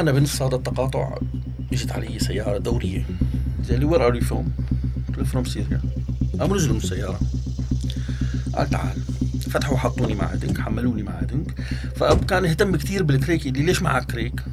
وأنا 0.00 0.12
بنص 0.12 0.42
هذا 0.42 0.56
التقاطع 0.56 1.18
إجت 1.72 1.92
علي 1.92 2.18
سيارة 2.18 2.58
دورية. 2.58 3.06
قال 3.70 3.80
لي 3.80 3.84
where 3.84 4.06
are 4.06 4.14
you 4.14 4.20
from؟ 4.20 4.52
قلت 5.08 5.18
له 5.18 5.24
from 5.24 5.44
Syria 5.44 5.80
قاموا 6.38 6.56
نزلوا 6.56 6.72
من 6.72 6.80
السيارة. 6.80 7.20
قال 8.54 8.70
تعال. 8.70 9.02
فتحوا 9.50 9.76
حطوني 9.76 10.14
مع 10.14 10.34
دنك 10.34 10.60
حملوني 10.60 11.02
مع 11.02 11.20
دنك 11.20 11.60
فكان 11.96 12.44
يهتم 12.44 12.76
كثير 12.76 13.02
بالكريك 13.02 13.46
اللي 13.46 13.62
ليش 13.62 13.82
معك 13.82 14.06
كريك؟ 14.06 14.44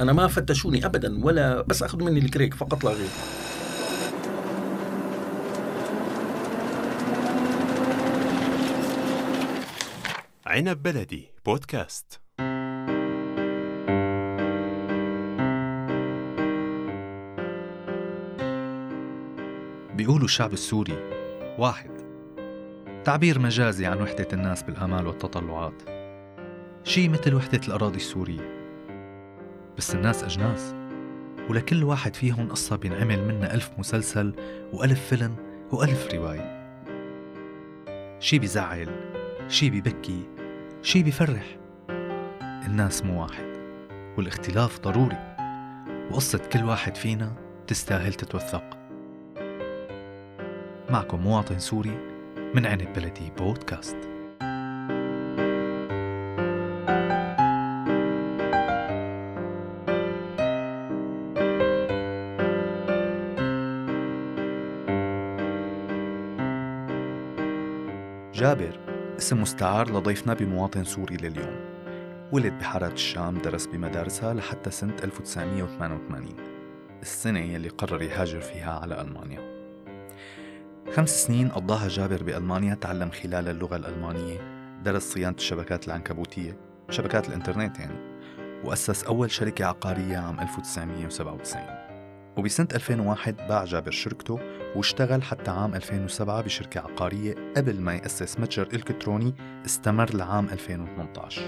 أنا 0.00 0.12
ما 0.12 0.28
فتشوني 0.28 0.86
ابدا 0.86 1.24
ولا 1.24 1.62
بس 1.62 1.82
أخذوا 1.82 2.10
مني 2.10 2.20
الكريك 2.20 2.54
فقط 2.54 2.84
لا 2.84 2.90
غير. 2.90 3.08
عنب 10.46 10.82
بلدي 10.82 11.28
بودكاست. 11.46 12.25
بيقولوا 20.06 20.24
الشعب 20.24 20.52
السوري 20.52 20.98
واحد. 21.58 21.90
تعبير 23.04 23.38
مجازي 23.38 23.86
عن 23.86 24.02
وحدة 24.02 24.28
الناس 24.32 24.62
بالآمال 24.62 25.06
والتطلعات. 25.06 25.82
شي 26.84 27.08
مثل 27.08 27.34
وحدة 27.34 27.60
الأراضي 27.68 27.96
السورية. 27.96 28.74
بس 29.78 29.94
الناس 29.94 30.24
أجناس. 30.24 30.74
ولكل 31.50 31.84
واحد 31.84 32.16
فيهم 32.16 32.48
قصة 32.48 32.76
بينعمل 32.76 33.24
منها 33.24 33.54
ألف 33.54 33.70
مسلسل 33.78 34.34
وألف 34.72 35.08
فيلم 35.08 35.36
وألف 35.72 36.14
رواية. 36.14 36.76
شي 38.20 38.38
بيزعل 38.38 38.88
شي 39.48 39.70
بيبكي 39.70 40.28
شي 40.82 41.02
بيفرح. 41.02 41.56
الناس 42.40 43.04
مو 43.04 43.22
واحد. 43.22 43.56
والاختلاف 44.18 44.80
ضروري. 44.80 45.36
وقصة 46.10 46.40
كل 46.52 46.64
واحد 46.64 46.96
فينا 46.96 47.32
تستاهل 47.66 48.14
تتوثق. 48.14 48.75
معكم 50.90 51.20
مواطن 51.20 51.58
سوري 51.58 51.98
من 52.54 52.66
عنب 52.66 52.92
بلدي 52.92 53.32
بودكاست. 53.38 53.96
جابر 68.34 68.78
اسم 69.18 69.42
مستعار 69.42 69.90
لضيفنا 69.90 70.34
بمواطن 70.34 70.84
سوري 70.84 71.16
لليوم. 71.16 71.56
ولد 72.32 72.58
بحارات 72.58 72.92
الشام 72.92 73.38
درس 73.38 73.66
بمدارسها 73.66 74.34
لحتى 74.34 74.70
سنة 74.70 74.96
1988 75.04 76.36
السنة 77.02 77.40
يلي 77.40 77.68
قرر 77.68 78.02
يهاجر 78.02 78.40
فيها 78.40 78.78
على 78.78 79.00
ألمانيا. 79.00 79.55
خمس 80.96 81.26
سنين 81.26 81.48
قضاها 81.48 81.88
جابر 81.88 82.22
بألمانيا 82.22 82.74
تعلم 82.74 83.10
خلال 83.10 83.48
اللغة 83.48 83.76
الألمانية. 83.76 84.38
درس 84.84 85.02
صيانة 85.02 85.36
الشبكات 85.36 85.86
العنكبوتية 85.86 86.56
شبكات 86.90 87.28
الإنترنت 87.28 87.78
يعني 87.78 87.94
وأسس 88.64 89.04
أول 89.04 89.30
شركة 89.30 89.64
عقارية 89.64 90.18
عام 90.18 90.40
1997 90.40 91.62
وبسنة 92.36 92.68
2001 92.74 93.36
باع 93.36 93.64
جابر 93.64 93.90
شركته 93.90 94.38
واشتغل 94.76 95.22
حتى 95.22 95.50
عام 95.50 95.74
2007 95.74 96.40
بشركة 96.40 96.80
عقارية 96.80 97.34
قبل 97.56 97.80
ما 97.80 97.94
يأسس 97.94 98.40
متجر 98.40 98.68
إلكتروني 98.72 99.34
استمر 99.66 100.14
لعام 100.14 100.48
2018 100.48 101.42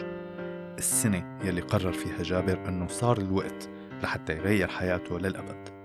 السنة 0.78 1.38
يلي 1.44 1.60
قرر 1.60 1.92
فيها 1.92 2.22
جابر 2.22 2.68
أنه 2.68 2.86
صار 2.86 3.18
الوقت 3.18 3.68
لحتى 4.02 4.32
يغير 4.32 4.68
حياته 4.68 5.18
للأبد. 5.18 5.77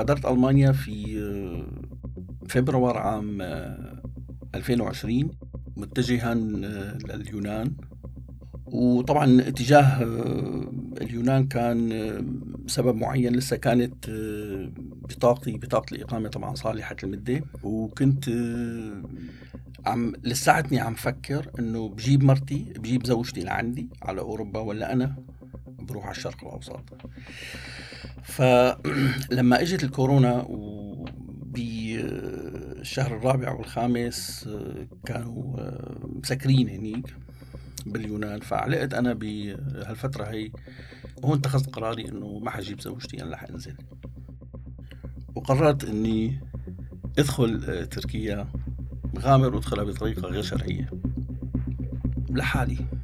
غادرت 0.00 0.26
ألمانيا 0.26 0.72
في 0.72 0.96
فبراير 2.48 2.96
عام 2.96 3.42
2020 4.54 5.30
متجها 5.76 6.34
لليونان. 6.34 7.76
وطبعا 8.66 9.40
اتجاه 9.40 10.02
اليونان 11.00 11.46
كان 11.48 11.90
سبب 12.66 12.96
معين 12.96 13.32
لسه 13.32 13.56
كانت 13.56 14.10
بطاقتي 15.08 15.52
بطاقة 15.52 15.94
الإقامة 15.94 16.28
طبعا 16.28 16.54
صالحة 16.54 16.96
المدة 17.04 17.40
وكنت 17.62 18.28
عم 19.86 20.12
لساتني 20.24 20.80
عم 20.80 20.94
فكر 20.94 21.50
إنه 21.58 21.88
بجيب 21.88 22.24
مرتي 22.24 22.72
بجيب 22.78 23.06
زوجتي 23.06 23.40
لعندي 23.40 23.88
على 24.02 24.20
أوروبا 24.20 24.60
ولا 24.60 24.92
أنا؟ 24.92 25.16
بروح 25.78 26.04
على 26.04 26.16
الشرق 26.16 26.44
الأوسط. 26.44 26.84
فلما 28.22 29.60
اجت 29.62 29.84
الكورونا 29.84 30.46
بالشهر 31.46 33.16
الرابع 33.16 33.52
والخامس 33.52 34.48
كانوا 35.06 35.56
مسكرين 36.04 36.68
هنيك 36.68 37.14
باليونان. 37.86 38.40
فعلقت 38.40 38.94
أنا 38.94 39.12
بهالفترة 39.12 40.24
هي 40.24 40.50
وهون 41.22 41.38
اتخذت 41.38 41.74
قراري 41.74 42.08
إنه 42.08 42.38
ما 42.38 42.50
حجيب 42.50 42.80
زوجتي 42.80 43.22
أنا 43.22 43.30
رح 43.32 43.44
أنزل. 43.44 43.76
وقررت 45.34 45.84
إني 45.84 46.40
أدخل 47.18 47.86
تركيا 47.86 48.48
غامر 49.18 49.54
وأدخلها 49.54 49.84
بطريقة 49.84 50.28
غير 50.28 50.42
شرعية 50.42 50.90
لحالي. 52.30 52.99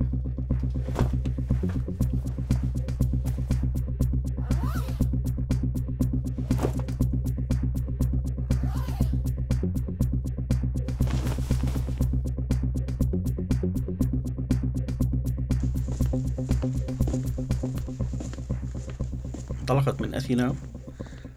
انطلقت 19.70 20.02
من 20.02 20.14
أثينا 20.14 20.54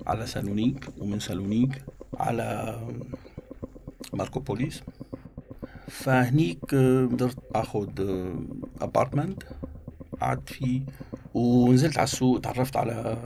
على 0.08 0.28
سالونيك 0.28 0.90
ومن 1.00 1.20
سالونيك 1.20 1.84
على 2.18 2.80
ماركوبوليس 4.14 4.84
فهنيك 5.88 6.76
قدرت 7.12 7.38
آخذ 7.56 7.90
apartment 8.82 9.44
قعدت 10.22 10.50
فيه 10.50 10.82
ونزلت 11.34 11.98
على 11.98 12.04
السوق 12.04 12.40
تعرفت 12.40 12.78
على 12.78 13.18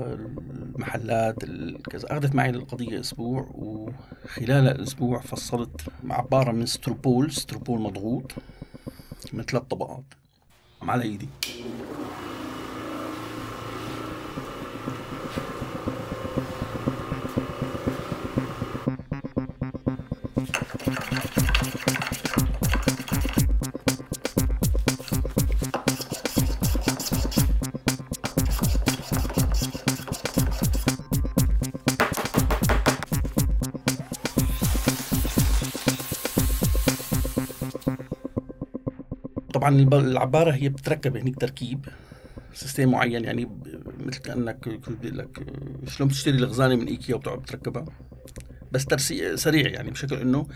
المحلات 0.76 1.46
كذا 1.90 2.12
أخذت 2.12 2.36
معي 2.36 2.50
القضية 2.50 3.00
أسبوع 3.00 3.48
وخلال 3.54 4.68
الأسبوع 4.68 5.20
فصلت 5.20 5.82
عبارة 6.10 6.52
من 6.52 6.66
ستروبول. 6.66 7.32
ستروبول 7.32 7.82
مضغوط 7.82 8.32
من 9.34 9.44
ثلاث 9.44 9.64
طبقات 9.64 10.04
على 10.82 11.04
إيدي. 11.04 11.28
طبعا 39.64 40.02
العبارة 40.02 40.52
هي 40.52 40.70
بتركب 40.70 41.18
هنيك 41.18 41.36
تركيب 41.36 41.86
سيستم 42.54 42.90
معين 42.92 43.24
يعني 43.24 43.50
مثل 44.06 44.20
كأنك 44.20 44.68
لك 45.04 45.46
شلون 45.88 46.10
بتشتري 46.10 46.38
الغزاله 46.38 46.76
من 46.76 46.88
إيكيا 46.88 47.16
وبتقعد 47.16 47.42
تركبها 47.46 47.86
بس 48.72 48.86
ترسي 48.86 49.38
سريع 49.38 49.68
يعني 49.68 49.92
بشكل 49.92 50.16
إنه 50.16 50.48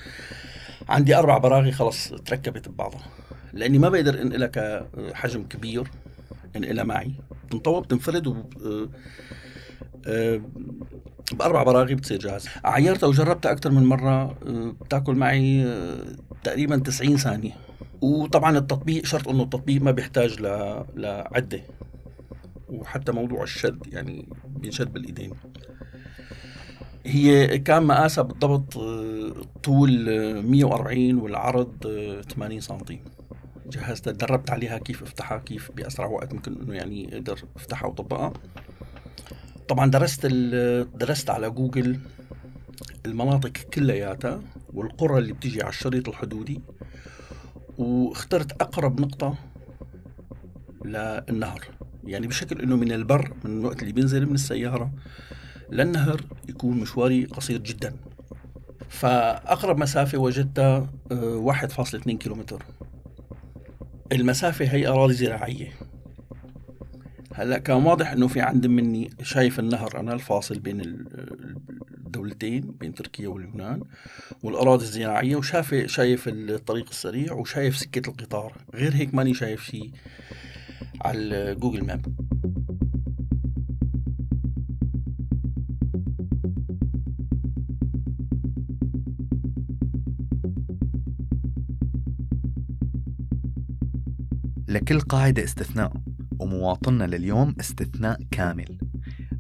عندي 0.89 1.15
أربع 1.15 1.37
براغي 1.37 1.71
خلص 1.71 2.09
تركبت 2.09 2.69
ببعضها. 2.69 3.03
لأني 3.53 3.79
ما 3.79 3.89
بقدر 3.89 4.21
انقلها 4.21 4.47
كحجم 4.47 5.43
كبير 5.43 5.91
انقلها 6.55 6.83
معي. 6.83 7.11
بتنطوى 7.47 7.81
بتنفرد 7.81 8.27
و 8.27 8.35
بأربع 11.31 11.63
براغي 11.63 11.95
بتصير 11.95 12.19
جاهزه 12.19 12.49
عيرتها 12.65 13.07
وجربتها 13.07 13.51
أكثر 13.51 13.71
من 13.71 13.83
مرة 13.83 14.33
بتاكل 14.81 15.15
معي 15.15 15.65
تقريبا 16.43 16.77
90 16.77 17.17
ثانية. 17.17 17.66
وطبعا 18.01 18.57
التطبيق 18.57 19.05
شرط 19.05 19.27
إنه 19.27 19.43
التطبيق 19.43 19.81
ما 19.81 19.91
بيحتاج 19.91 20.41
ل... 20.41 20.45
لعدة. 20.95 21.61
وحتى 22.69 23.11
موضوع 23.11 23.43
الشد 23.43 23.87
يعني 23.93 24.29
بينشد 24.47 24.93
بالإيدين. 24.93 25.33
هي 27.05 27.59
كان 27.59 27.83
مقاسها 27.83 28.21
بالضبط 28.21 28.73
طول 29.63 30.05
140 30.43 31.15
والعرض 31.15 31.73
80 32.35 32.59
سم 32.59 32.77
جهزتها 33.69 34.11
تدربت 34.11 34.51
عليها 34.51 34.77
كيف 34.77 35.03
أفتحها 35.03 35.37
كيف 35.37 35.71
بأسرع 35.71 36.05
وقت 36.05 36.33
ممكن 36.33 36.61
إنه 36.61 36.73
يعني 36.73 37.15
أقدر 37.15 37.39
أفتحها 37.55 37.87
وطبقها 37.87 38.33
طبعا 39.67 39.91
درست 39.91 40.25
درست 40.95 41.29
على 41.29 41.49
جوجل 41.49 41.99
المناطق 43.05 43.49
كلياتها 43.49 44.41
والقرى 44.73 45.17
اللي 45.17 45.33
بتيجي 45.33 45.61
على 45.61 45.69
الشريط 45.69 46.09
الحدودي. 46.09 46.61
واخترت 47.77 48.61
أقرب 48.61 49.01
نقطة 49.01 49.35
للنهر. 50.85 51.61
يعني 52.03 52.27
بشكل 52.27 52.61
إنه 52.61 52.75
من 52.75 52.91
البر 52.91 53.33
من 53.43 53.59
الوقت 53.59 53.81
اللي 53.81 53.93
بينزل 53.93 54.25
من 54.25 54.33
السيارة 54.33 54.91
للنهر 55.71 56.21
يكون 56.49 56.79
مشواري 56.79 57.25
قصير 57.25 57.57
جدا. 57.57 57.93
فأقرب 58.89 59.77
مسافة 59.77 60.17
وجدتها 60.17 60.89
1.2 61.11 62.09
آه، 62.09 62.13
كيلومتر. 62.13 62.63
المسافة 64.11 64.65
هي 64.65 64.87
أراضي 64.87 65.13
زراعية. 65.13 65.73
هلأ 67.33 67.57
كان 67.57 67.85
واضح 67.85 68.11
إنه 68.11 68.27
في 68.27 68.41
عند 68.41 68.67
مني 68.67 69.09
شايف 69.21 69.59
النهر 69.59 69.99
أنا 69.99 70.13
الفاصل 70.13 70.59
بين 70.59 71.05
الدولتين 72.17 72.71
بين 72.79 72.93
تركيا 72.93 73.27
واليونان 73.27 73.81
والأراضي 74.43 74.83
الزراعية 74.83 75.35
وشايف 75.35 75.75
شايف 75.75 76.27
الطريق 76.27 76.89
السريع 76.89 77.33
وشايف 77.33 77.77
سكة 77.77 78.09
القطار. 78.09 78.53
غير 78.75 78.93
هيك 78.95 79.13
ماني 79.13 79.33
شايف 79.33 79.63
شيء 79.63 79.91
على 81.01 81.55
جوجل 81.55 81.85
ماب. 81.85 82.05
لكل 94.67 94.99
قاعدة 94.99 95.43
استثناء 95.43 95.93
ومواطننا 96.39 97.03
لليوم 97.03 97.55
استثناء 97.59 98.19
كامل. 98.31 98.86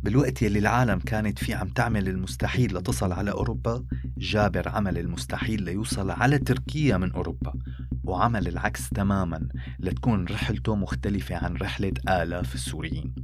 بالوقت 0.03 0.41
يلي 0.41 0.59
العالم 0.59 0.99
كانت 0.99 1.39
فيه 1.39 1.55
عم 1.55 1.67
تعمل 1.67 2.07
المستحيل 2.07 2.77
لتصل 2.77 3.11
على 3.11 3.31
أوروبا 3.31 3.83
جابر 4.17 4.69
عمل 4.69 4.97
المستحيل 4.97 5.63
ليوصل 5.63 6.11
على 6.11 6.37
تركيا 6.37 6.97
من 6.97 7.11
أوروبا 7.11 7.53
وعمل 8.03 8.47
العكس 8.47 8.89
تماما 8.89 9.47
لتكون 9.79 10.25
رحلته 10.25 10.75
مختلفة 10.75 11.35
عن 11.35 11.55
رحلة 11.55 11.93
آلاف 12.09 12.55
السوريين. 12.55 13.15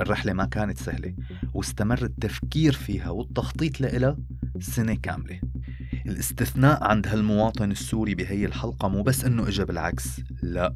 الرحلة 0.00 0.32
ما 0.32 0.44
كانت 0.44 0.78
سهلة 0.78 1.14
واستمر 1.54 2.04
التفكير 2.04 2.72
فيها 2.72 3.10
والتخطيط 3.10 3.80
لها 3.80 4.16
سنة 4.60 4.94
كاملة. 4.94 5.40
الاستثناء 6.06 6.84
عند 6.84 7.06
هالمواطن 7.06 7.70
السوري 7.70 8.14
بهي 8.14 8.44
الحلقة 8.44 8.88
مو 8.88 9.02
بس 9.02 9.24
إنه 9.24 9.48
اجى 9.48 9.64
بالعكس 9.64 10.20
لا 10.42 10.74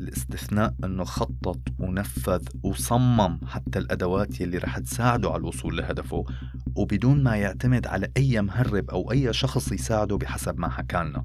الاستثناء 0.00 0.74
إنه 0.84 1.04
خطط 1.04 1.58
ونفذ 1.78 2.42
وصمم 2.62 3.38
حتى 3.46 3.78
الأدوات 3.78 4.40
يلي 4.40 4.58
رح 4.58 4.78
تساعده 4.78 5.30
على 5.30 5.40
الوصول 5.40 5.76
لهدفه 5.76 6.24
وبدون 6.76 7.22
ما 7.22 7.36
يعتمد 7.36 7.86
على 7.86 8.08
أي 8.16 8.42
مهرب 8.42 8.90
أو 8.90 9.12
أي 9.12 9.32
شخص 9.32 9.72
يساعده 9.72 10.16
بحسب 10.16 10.58
ما 10.58 10.68
حكالنا. 10.68 11.24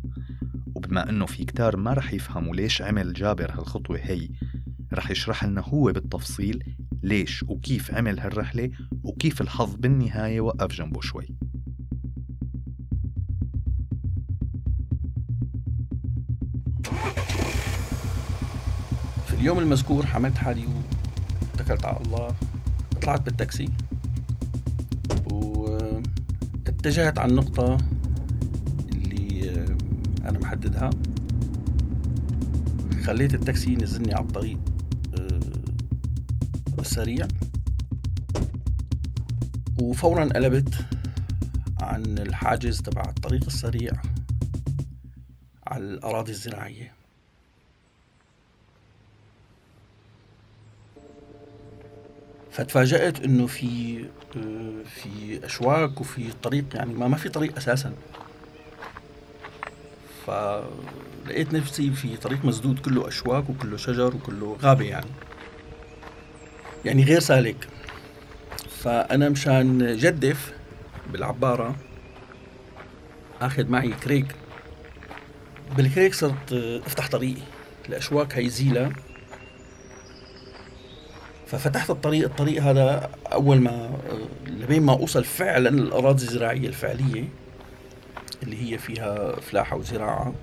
وبما 0.75 1.09
إنه 1.09 1.25
في 1.25 1.45
كتار 1.45 1.77
ما 1.77 1.93
رح 1.93 2.13
يفهموا 2.13 2.55
ليش 2.55 2.81
عمل 2.81 3.13
جابر 3.13 3.51
هالخطوة 3.51 3.99
هي 4.01 4.29
رح 4.93 5.11
يشرح 5.11 5.43
لنا 5.43 5.61
هو 5.61 5.91
بالتفصيل 5.91 6.63
ليش 7.03 7.43
وكيف 7.47 7.93
عمل 7.93 8.19
هالرحلة 8.19 8.69
وكيف 9.03 9.41
الحظ 9.41 9.75
بالنهاية 9.75 10.41
وقف 10.41 10.73
جنبه 10.73 11.01
شوي. 11.01 11.27
اليوم 19.47 19.59
المذكور 19.59 20.05
حملت 20.05 20.37
حالي 20.37 20.67
واتكلت 21.51 21.85
على 21.85 21.97
الله. 22.05 22.35
طلعت 23.01 23.21
بالتاكسي 23.21 23.69
واتجهت 25.25 27.19
على 27.19 27.31
النقطة 27.31 27.77
اللي 28.89 29.65
أنا 30.25 30.39
محددها. 30.39 30.89
خليت 33.03 33.33
التاكسي 33.33 33.73
ينزلني 33.73 34.13
على 34.13 34.25
الطريق 34.25 34.59
السريع 36.79 37.27
وفورا 39.81 40.25
قلبت 40.25 40.85
عن 41.81 42.03
الحاجز 42.03 42.81
تبع 42.81 43.01
الطريق 43.09 43.45
السريع 43.45 43.91
على 45.67 45.83
الأراضي 45.83 46.31
الزراعية. 46.31 46.96
فتفاجأت 52.57 53.23
إنه 53.23 53.47
في 53.47 54.05
في 54.85 55.39
أشواك 55.43 56.01
وفي 56.01 56.31
طريق 56.43 56.65
يعني 56.73 56.93
ما 56.93 57.07
ما 57.07 57.17
في 57.17 57.29
طريق 57.29 57.57
أساسا. 57.57 57.93
فلقيت 60.27 61.53
نفسي 61.53 61.91
في 61.91 62.17
طريق 62.17 62.45
مسدود 62.45 62.79
كله 62.79 63.07
أشواك 63.07 63.49
وكله 63.49 63.77
شجر 63.77 64.15
وكله 64.15 64.57
غابة 64.61 64.85
يعني. 64.85 65.09
يعني 66.85 67.03
غير 67.03 67.19
سالك. 67.19 67.67
فأنا 68.69 69.29
مشان 69.29 69.97
جدف 69.97 70.53
بالعبارة 71.11 71.75
أخذ 73.41 73.67
معي 73.67 73.89
كريك. 73.89 74.27
بالكريك 75.77 76.13
صرت 76.13 76.53
أفتح 76.85 77.09
طريقي. 77.09 77.41
الأشواك 77.89 78.37
هي 78.37 78.49
زيلة. 78.49 78.91
ففتحت 81.47 81.89
الطريق 81.89 82.23
الطريق 82.25 82.63
هذا 82.63 83.09
أول 83.33 83.61
ما 83.61 83.97
لبين 84.47 84.83
ما 84.83 84.93
أوصل 84.93 85.23
فعلا 85.23 85.69
الاراضي 85.69 86.23
الزراعية 86.23 86.67
الفعلية 86.67 87.29
اللي 88.43 88.73
هي 88.73 88.77
فيها 88.77 89.35
فلاحة 89.39 89.77
وزراعة. 89.77 90.33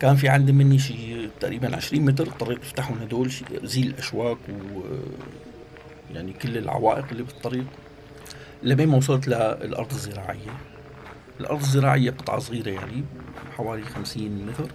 كان 0.00 0.16
في 0.16 0.28
عندي 0.28 0.52
مني 0.52 0.78
شيء 0.78 1.30
تقريبا 1.40 1.76
20 1.76 2.04
متر 2.04 2.26
اضطريت 2.26 2.58
افتحهم 2.58 2.98
هدول 2.98 3.32
زي 3.62 3.80
الأشواك 3.80 4.38
و 4.48 4.80
يعني 6.14 6.32
كل 6.32 6.58
العوائق 6.58 7.04
اللي 7.10 7.22
بالطريق. 7.22 7.64
لبين 8.62 8.88
ما 8.88 8.96
وصلت 8.96 9.28
للأرض 9.28 9.90
الزراعية. 9.90 10.58
الأرض 11.40 11.60
الزراعية 11.60 12.10
قطعة 12.10 12.38
صغيرة 12.38 12.70
يعني 12.70 13.04
حوالي 13.56 13.82
50 13.82 14.46
متر. 14.46 14.70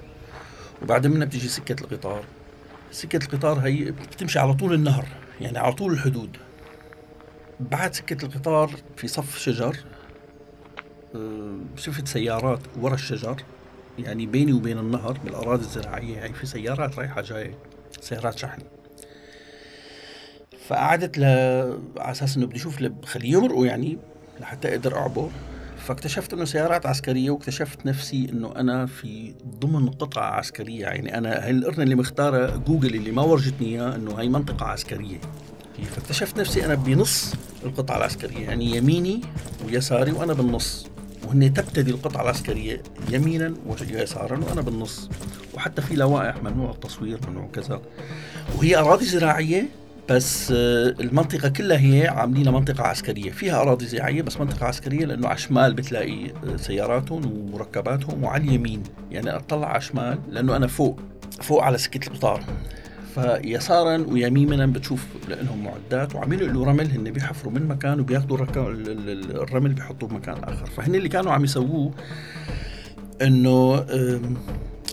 وبعد 0.82 1.08
منها 1.08 1.26
بتيجي 1.26 1.48
سكة 1.48 1.84
القطار. 1.84 2.24
سكة 2.94 3.24
القطار 3.24 3.60
هي 3.60 3.92
بتمشي 3.92 4.40
على 4.40 4.54
طول 4.54 4.74
النهر 4.74 5.06
يعني 5.42 5.58
على 5.58 5.74
طول 5.74 5.94
الحدود. 5.94 6.38
بعد 7.60 7.94
سكة 7.94 8.26
القطار 8.26 8.72
في 8.98 9.08
صف 9.08 9.38
شجر 9.38 9.78
آه، 11.16 11.58
شفت 11.76 12.08
سيارات 12.08 12.60
ورا 12.80 12.94
الشجر 12.94 13.36
يعني 14.00 14.26
بيني 14.26 14.54
وبين 14.54 14.78
النهر 14.78 15.18
بالأراضي 15.26 15.62
الزراعية 15.62 16.18
يعني 16.18 16.34
في 16.34 16.46
سيارات 16.46 17.00
رايحة 17.00 17.22
جاية 17.22 17.58
سيارات 18.02 18.38
شحن. 18.38 18.62
فقعدت 20.68 21.18
ل... 21.18 21.24
على 21.98 22.12
أساس 22.12 22.38
إنه 22.38 22.46
بدي 22.46 22.56
أشوف 22.56 22.84
خليه 23.06 23.32
يمرقوا 23.32 23.66
يعني 23.66 23.98
لحتى 24.40 24.70
أقدر 24.70 24.98
أعبر. 24.98 25.30
فاكتشفت 25.88 26.34
انه 26.34 26.46
سيارات 26.46 26.86
عسكرية 26.86 27.30
واكتشفت 27.30 27.86
نفسي 27.86 28.30
إنه 28.30 28.54
أنا 28.56 28.86
في 28.86 29.34
ضمن 29.60 29.90
قطعة 29.90 30.32
عسكرية. 30.32 30.82
يعني 30.82 31.18
أنا 31.18 31.46
هي 31.46 31.52
القرن 31.52 31.82
اللي 31.82 31.96
مختارة 31.96 32.56
جوجل 32.56 32.96
اللي 32.96 33.12
ما 33.12 33.22
ورجتني 33.22 33.68
إياه 33.68 33.96
إنه 33.96 34.20
هي 34.20 34.30
منطقة 34.30 34.66
عسكرية. 34.66 35.18
فاكتشفت 35.96 36.40
نفسي 36.40 36.66
أنا 36.66 36.76
بنص 36.76 37.34
القطعة 37.64 37.98
العسكرية 37.98 38.46
يعني 38.46 38.78
يميني 38.78 39.22
ويساري 39.66 40.12
وأنا 40.12 40.34
بالنص. 40.34 40.88
وهن 41.28 41.54
تبتدي 41.54 41.92
القطعة 41.92 42.22
العسكرية 42.22 42.84
يمينا 43.10 43.54
ويسارا 43.66 44.40
وأنا 44.40 44.62
بالنص. 44.62 45.10
وحتى 45.54 45.82
في 45.82 45.96
لوائح 45.96 46.44
ممنوع 46.44 46.72
التصوير 46.72 47.20
ممنوع 47.28 47.48
كذا. 47.54 47.82
وهي 48.58 48.78
أراضي 48.78 49.06
زراعية 49.06 49.70
بس 50.10 50.52
آه، 50.52 50.96
المنطقة 51.00 51.50
كلها 51.50 51.78
هي 51.80 52.08
عاملينها 52.08 52.52
منطقة 52.52 52.84
عسكرية. 52.84 53.32
فيها 53.32 53.62
أراضي 53.62 53.86
زراعية 53.86 54.22
بس 54.22 54.38
منطقة 54.38 54.66
عسكرية 54.66 55.06
لأنه 55.06 55.28
على 55.28 55.36
الشمال 55.36 55.74
بتلاقي 55.74 56.30
آه، 56.30 56.56
سياراتهم 56.56 57.26
ومركباتهم 57.26 58.24
وعلى 58.24 58.44
اليمين 58.44 58.84
يعني 59.12 59.36
أطلع 59.36 59.68
على 59.68 59.78
الشمال 59.78 60.20
لأنه 60.30 60.56
أنا 60.56 60.68
فوق 60.68 61.00
فوق 61.42 61.64
على 61.64 61.78
سكة 61.78 62.08
القطار 62.08 62.44
فيسارا 63.16 64.06
ويمينا 64.10 64.66
بتشوف 64.66 65.06
لهم 65.30 65.64
معدات 65.64 66.16
وعاملين 66.16 66.54
له 66.54 66.66
رمل 66.66 66.92
هن 66.92 67.04
بيحفروا 67.04 67.54
من 67.54 67.68
مكان 67.68 68.00
وبياخذوا 68.00 68.38
الرمل 69.44 69.74
بيحطوه 69.74 70.10
بمكان 70.10 70.44
آخر. 70.44 70.66
فهن 70.66 70.96
اللي 70.96 71.10
كانوا 71.10 71.32
عم 71.32 71.44
يسووه 71.44 71.92
إنه 73.22 73.86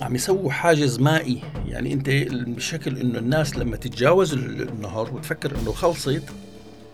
عم 0.00 0.14
يسووا 0.14 0.52
حاجز 0.52 0.98
مائي 1.00 1.42
يعني 1.66 1.92
انت 1.92 2.10
بشكل 2.32 2.98
انه 2.98 3.18
الناس 3.18 3.56
لما 3.56 3.76
تتجاوز 3.76 4.32
النهر 4.34 5.14
وتفكر 5.14 5.58
انه 5.58 5.72
خلصت 5.72 6.22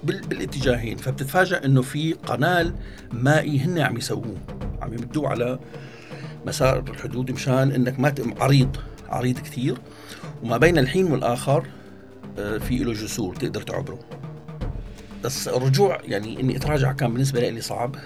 بالاتجاهين 0.04 0.96
فبتتفاجأ 0.96 1.64
انه 1.64 1.82
في 1.82 2.12
قنال 2.12 2.74
مائي 3.12 3.58
هن 3.58 3.78
عم 3.78 3.96
يسووه. 3.96 4.36
عم 4.82 4.92
يمدوه 4.92 5.28
على 5.28 5.58
مسار 6.46 6.78
الحدود 6.78 7.30
مشان 7.30 7.72
انك 7.72 8.00
ما 8.00 8.14
عريض 8.40 8.76
عريض 9.08 9.38
كثير 9.38 9.78
وما 10.42 10.56
بين 10.56 10.78
الحين 10.78 11.12
والآخر 11.12 11.66
آه، 12.38 12.58
في 12.58 12.78
له 12.78 12.92
جسور 12.92 13.36
تقدر 13.36 13.62
تعبره. 13.62 13.98
بس 15.24 15.48
الرجوع 15.48 16.00
يعني 16.04 16.40
إني 16.40 16.56
أتراجع 16.56 16.92
كان 16.92 17.12
بالنسبة 17.12 17.48
لي 17.48 17.60
صعب. 17.60 17.96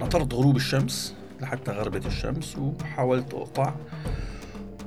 نطرت 0.00 0.34
غروب 0.34 0.56
الشمس 0.56 1.14
لحتى 1.40 1.70
غربت 1.70 2.06
الشمس 2.06 2.56
وحاولت 2.58 3.34
أقطع. 3.34 3.74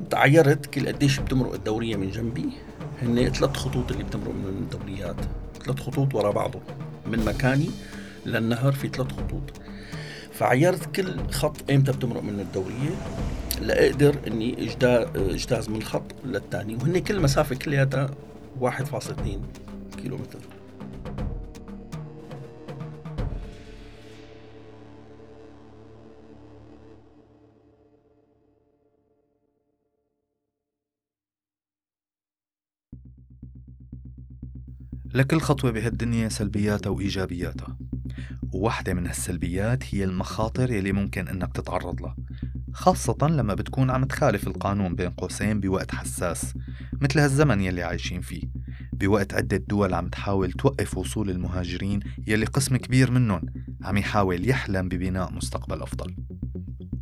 تعيرت 0.10 0.66
كل 0.66 0.88
قديش 0.88 1.20
بتمرق 1.20 1.54
الدورية 1.54 1.96
من 1.96 2.12
جنبي. 2.12 2.50
هن 3.02 3.30
ثلاث 3.30 3.58
خطوط 3.58 3.92
اللي 3.92 4.04
بتمرق 4.04 4.34
من 4.34 4.68
الدوريات. 4.72 5.16
ثلاث 5.66 5.80
خطوط 5.80 6.16
ورا 6.16 6.32
بعضه 6.32 6.60
من 7.08 7.26
مكاني 7.26 7.70
للنهر 8.26 8.72
في 8.72 8.88
ثلاث 8.88 9.12
خطوط. 9.12 9.44
فعيرت 10.34 10.96
كل 10.96 11.30
خط 11.32 11.70
ايمتى 11.70 11.92
بتمرق 11.92 12.24
منه 12.24 12.42
الدورية 12.42 12.90
لأقدر 13.62 14.16
إني 14.28 14.72
إجتاز 15.16 15.70
من 15.70 15.84
خط 15.84 16.16
للثاني 16.26 16.76
وهن 16.76 17.00
كل 17.00 17.20
مسافة 17.20 17.56
كلياتها 17.56 18.10
1.2 18.62 19.42
كيلومتر. 20.02 20.40
لكل 35.14 35.42
خطوة 35.42 35.72
بهالدنيا 35.72 36.30
سلبياتها 36.30 36.90
وإيجابياتها. 36.90 37.78
وواحدة 38.54 38.94
من 38.94 39.08
هالسلبيات 39.08 39.96
هي 39.96 40.04
المخاطر 40.04 40.72
يلي 40.72 40.92
ممكن 40.92 41.28
إنك 41.28 41.54
تتعرض 41.54 42.02
لها 42.02 42.16
خاصة 42.74 43.28
لما 43.28 43.54
بتكون 43.54 43.90
عم 43.90 44.04
تخالف 44.06 44.48
القانون 44.48 44.96
بين 44.96 45.10
قوسين 45.10 45.60
بوقت 45.60 45.96
حساس 45.96 46.54
مثل 47.02 47.20
هالزمن 47.20 47.62
يلي 47.62 47.84
عايشين 47.84 48.22
فيه. 48.22 48.42
بوقت 48.94 49.34
عدة 49.34 49.58
دول 49.58 49.94
عم 49.94 50.08
تحاول 50.08 50.52
توقف 50.52 50.98
وصول 50.98 51.30
المهاجرين 51.30 52.00
يلي 52.28 52.46
قسم 52.46 52.78
كبير 52.78 53.12
منهم 53.12 53.42
عم 53.82 53.98
يحاول 53.98 54.50
يحلم 54.50 54.90
ببناء 54.90 55.34
مستقبل 55.34 55.82
أفضل. 55.82 56.16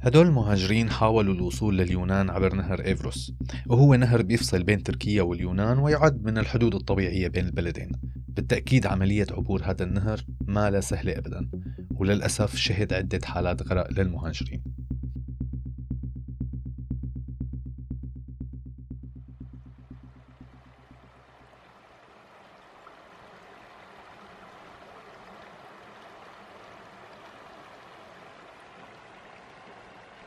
هدول 0.03 0.27
المهاجرين 0.27 0.89
حاولوا 0.89 1.33
الوصول 1.33 1.77
لليونان 1.77 2.29
عبر 2.29 2.55
نهر 2.55 2.85
إيفروس 2.85 3.33
وهو 3.67 3.95
نهر 3.95 4.21
بيفصل 4.21 4.63
بين 4.63 4.83
تركيا 4.83 5.21
واليونان 5.21 5.79
ويعد 5.79 6.23
من 6.23 6.37
الحدود 6.37 6.75
الطبيعية 6.75 7.27
بين 7.27 7.45
البلدين. 7.45 7.91
بالتأكيد 8.27 8.85
عملية 8.85 9.27
عبور 9.31 9.61
هذا 9.63 9.83
النهر 9.83 10.21
ما 10.47 10.69
لا 10.69 10.79
سهلة 10.79 11.17
أبدا 11.17 11.49
وللأسف 11.91 12.55
شهد 12.55 12.93
عدة 12.93 13.19
حالات 13.25 13.67
غرق 13.67 13.91
للمهاجرين. 13.91 14.63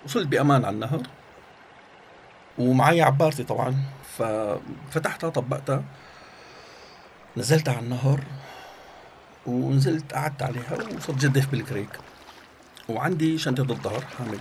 وصلت 0.04 0.26
بأمان 0.28 0.64
على 0.64 0.75
النهر. 0.75 1.02
ومعي 2.58 3.02
عبارتي 3.02 3.44
طبعا 3.44 3.76
ففتحتها 4.18 5.30
طبقتها. 5.30 5.84
نزلت 7.37 7.68
على 7.68 7.78
النهر 7.78 8.20
ونزلت 9.46 10.12
قعدت 10.12 10.42
عليها 10.42 10.75
وصرت 10.96 11.16
جدف 11.18 11.50
بالكريك 11.50 11.88
وعندي 12.88 13.38
شنطة 13.38 13.73
الظهر 13.73 14.04
حامل 14.18 14.38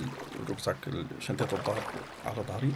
ركسك 0.49 0.75
شنطة 1.19 1.47
الظهر 1.55 1.83
على 2.25 2.41
ظهري. 2.47 2.73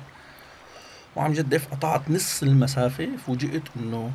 وعم 1.16 1.34
جدف 1.34 1.68
قطعت 1.74 2.10
نص 2.10 2.44
المسافة 2.44 3.10
فوجئت 3.28 3.64
إنه 3.76 4.12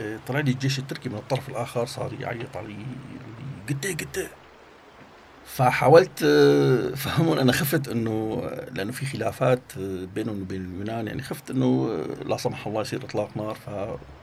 آه، 0.00 0.18
طلع 0.26 0.40
لي 0.40 0.50
الجيش 0.50 0.78
التركي 0.78 1.08
من 1.08 1.14
الطرف 1.14 1.48
الآخر 1.48 1.86
صار 1.86 2.12
يعيط 2.20 2.56
علي 2.56 2.86
قد 3.68 3.86
إيه 3.86 3.96
فحاولت 5.46 6.22
آه، 6.22 6.94
فهمون 6.94 7.38
أنا 7.38 7.52
خفت 7.52 7.88
إنه 7.88 8.42
لأنه 8.72 8.92
في 8.92 9.06
خلافات 9.06 9.60
آه، 9.78 10.04
بينهم 10.14 10.40
وبين 10.42 10.64
اليونان 10.64 11.06
يعني 11.06 11.22
خفت 11.22 11.50
إنه 11.50 11.88
آه، 11.90 12.24
لا 12.24 12.36
سمح 12.36 12.66
الله 12.66 12.80
يصير 12.80 13.04
إطلاق 13.04 13.36
نار. 13.36 13.54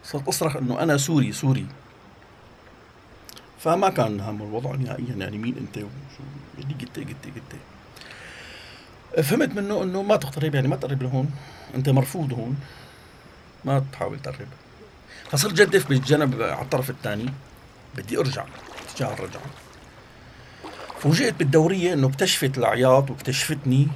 فصرت 0.04 0.28
أصرخ 0.28 0.56
إنه 0.56 0.80
أنا 0.84 0.98
سوري 0.98 1.32
سوري. 1.32 1.66
فما 3.60 3.90
كان 3.90 4.20
هم 4.20 4.42
الوضع 4.42 4.76
نهائيا 4.76 5.16
يعني 5.16 5.38
مين 5.38 5.58
أنت 5.58 5.78
وشو؟ 5.78 6.24
يعني 6.58 6.74
قلت 6.74 7.00
قلت 7.00 7.26
قلت. 7.26 7.62
فهمت 9.26 9.56
منه 9.56 9.84
إنه 9.84 10.02
ما 10.02 10.16
تقترب 10.16 10.56
يعني 10.56 10.68
ما 10.68 10.76
تقرب 10.76 11.04
لهون. 11.04 11.32
أنت 11.76 11.90
مرفوض 11.90 12.34
هون. 12.34 12.58
ما 13.66 13.84
تحاول 13.94 14.20
تقرب. 14.20 14.48
فصرت 15.30 15.54
جدف 15.54 15.90
بالجنب 15.90 16.42
على 16.42 16.62
الطرف 16.62 16.90
الثاني. 16.90 17.34
بدي 17.96 18.18
أرجع. 18.18 18.46
اتجاه 18.90 19.14
الرجعة. 19.14 19.42
فوجئت 21.02 21.34
بالدورية 21.34 21.94
إنه 21.94 22.08
اكتشفت 22.08 22.58
العياط 22.58 23.12
واكتشفتني 23.12 23.88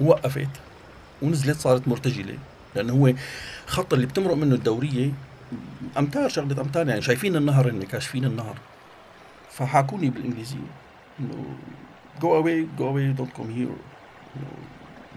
ووقفت 0.00 0.48
ونزلت 1.22 1.58
صارت 1.58 1.88
مرتجلة 1.88 2.38
لأنه 2.74 2.92
هو 2.92 3.12
خط 3.66 3.94
اللي 3.94 4.06
بتمرق 4.06 4.34
منه 4.34 4.54
الدورية 4.54 5.12
أمتار 5.98 6.28
شغلة 6.28 6.60
أمتار 6.60 6.88
يعني 6.88 7.02
شايفين 7.02 7.36
النهر 7.36 7.70
هن 7.70 7.82
كاشفين 7.82 8.24
النهر. 8.24 8.56
فحاكوني 9.50 10.10
بالإنجليزية 10.10 10.56
إنه 11.20 11.44
go 12.20 12.24
away 12.42 12.80
go 12.80 12.84
away 12.84 13.20
don't 13.20 13.40
come 13.40 13.50
here. 13.58 13.76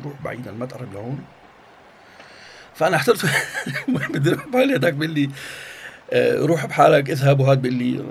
روح 0.06 0.14
بعيدا 0.24 0.52
ما 0.52 0.66
تقرب 0.66 0.94
لهون 0.94 1.20
فأنا 2.76 2.96
احترت 2.96 3.26
بدي 4.14 4.30
أروح 4.30 4.48
بحالي 4.48 4.76
هذاك 4.76 4.94
بيقول 4.94 5.16
لي 5.16 5.30
آه، 6.14 6.46
روح 6.46 6.66
بحالك 6.66 7.10
اذهب. 7.10 7.40
وهذا 7.40 7.54
بيقول 7.54 7.78
لي 7.78 8.04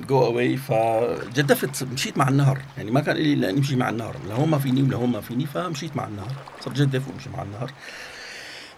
جو 0.00 0.26
اواي 0.26 0.56
فجدفت 0.56 1.84
مشيت 1.84 2.18
مع 2.18 2.28
النهر. 2.28 2.60
يعني 2.76 2.90
ما 2.90 3.00
كان 3.00 3.16
لي 3.16 3.32
إلا 3.32 3.50
إني 3.50 3.58
امشي 3.58 3.76
مع 3.76 3.88
النهر. 3.88 4.16
لهون 4.28 4.48
ما 4.48 4.58
فيني 4.58 4.82
ولهون 4.82 5.10
ما 5.10 5.20
فيني 5.20 5.46
فمشيت 5.46 5.96
مع 5.96 6.04
النهر. 6.04 6.32
صرت 6.60 6.76
جدف 6.76 7.08
وامشي 7.08 7.30
مع 7.30 7.42
النهر. 7.42 7.72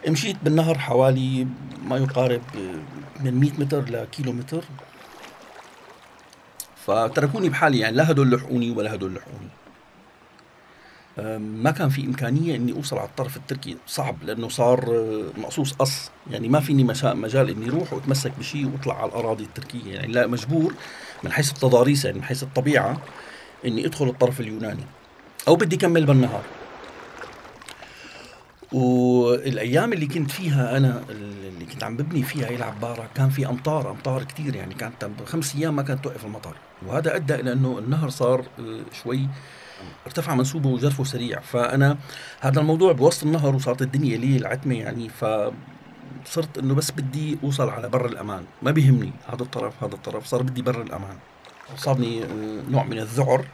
مشيت 0.08 0.36
بالنهر 0.42 0.78
حوالي 0.78 1.46
ما 1.84 1.96
يقارب 1.96 2.42
من 3.20 3.40
100 3.40 3.50
متر 3.58 3.90
لكيلو 3.90 4.32
متر. 4.32 4.64
فتركوني 6.86 7.48
بحالي 7.48 7.78
يعني 7.78 7.96
لا 7.96 8.10
هدول 8.10 8.30
لحقوني 8.30 8.70
ولا 8.70 8.94
هدول 8.94 9.14
لحقوني. 9.14 9.48
ما 11.38 11.70
كان 11.70 11.88
في 11.88 12.04
إمكانية 12.04 12.56
إني 12.56 12.72
أوصل 12.72 12.98
على 12.98 13.08
الطرف 13.08 13.36
التركي. 13.36 13.76
صعب 13.86 14.16
لأنه 14.22 14.48
صار 14.48 14.84
آه، 14.88 15.40
مقصوص 15.40 15.72
قص. 15.72 16.10
يعني 16.30 16.48
ما 16.48 16.60
فيني 16.60 16.84
مجال 17.04 17.50
إني 17.50 17.68
أروح 17.68 17.92
وأتمسك 17.92 18.32
بشيء 18.38 18.66
وأطلع 18.66 19.02
على 19.02 19.08
الأراضي 19.08 19.44
التركية. 19.44 19.94
يعني 19.94 20.12
لا 20.12 20.26
مجبور 20.26 20.74
من 21.22 21.32
حيث 21.32 21.50
التضاريس 21.50 22.04
يعني 22.04 22.18
من 22.18 22.24
حيث 22.24 22.42
الطبيعة 22.42 23.00
إني 23.64 23.86
أدخل 23.86 24.08
الطرف 24.08 24.40
اليوناني. 24.40 24.84
أو 25.48 25.56
بدي 25.56 25.76
أكمل 25.76 26.06
بالنهار. 26.06 26.42
والأيام 28.72 29.92
اللي 29.92 30.06
كنت 30.06 30.30
فيها 30.30 30.76
أنا 30.76 31.02
اللي 31.10 31.64
كنت 31.64 31.84
عم 31.84 31.96
ببني 31.96 32.22
فيها 32.22 32.48
هي 32.48 32.56
العباره 32.56 33.08
كان 33.14 33.28
في 33.28 33.46
أمطار 33.46 33.90
أمطار 33.90 34.24
كثير 34.24 34.56
يعني 34.56 34.74
كانت 34.74 35.08
خمس 35.26 35.56
أيام 35.56 35.76
ما 35.76 35.82
كانت 35.82 36.04
توقف 36.04 36.24
المطر 36.24 36.56
وهذا 36.86 37.16
أدى 37.16 37.34
إلى 37.34 37.52
إنه 37.52 37.78
النهر 37.78 38.08
صار 38.08 38.44
آه، 38.58 38.80
شوي 39.02 39.28
ارتفع 40.06 40.34
منسوبه 40.34 40.68
وجرفه 40.68 41.04
سريع. 41.04 41.40
فأنا 41.40 41.96
هذا 42.40 42.60
الموضوع 42.60 42.92
بوسط 42.92 43.24
النهر 43.24 43.54
وصارت 43.54 43.82
الدنيا 43.82 44.16
ليل 44.16 44.46
عتمة 44.46 44.74
يعني 44.74 45.08
ف 45.08 45.24
صرت 46.26 46.58
إنه 46.58 46.74
بس 46.74 46.90
بدي 46.90 47.38
أوصل 47.44 47.68
على 47.68 47.88
بر 47.88 48.06
الأمان. 48.06 48.44
ما 48.62 48.70
بيهمني 48.70 49.12
هذا 49.26 49.42
الطرف 49.42 49.84
هذا 49.84 49.94
الطرف. 49.94 50.26
صار 50.26 50.42
بدي 50.42 50.62
بر 50.62 50.82
الأمان. 50.82 51.16
صابني 51.76 52.24
نوع 52.70 52.84
من 52.84 52.98
الذعر. 52.98 53.46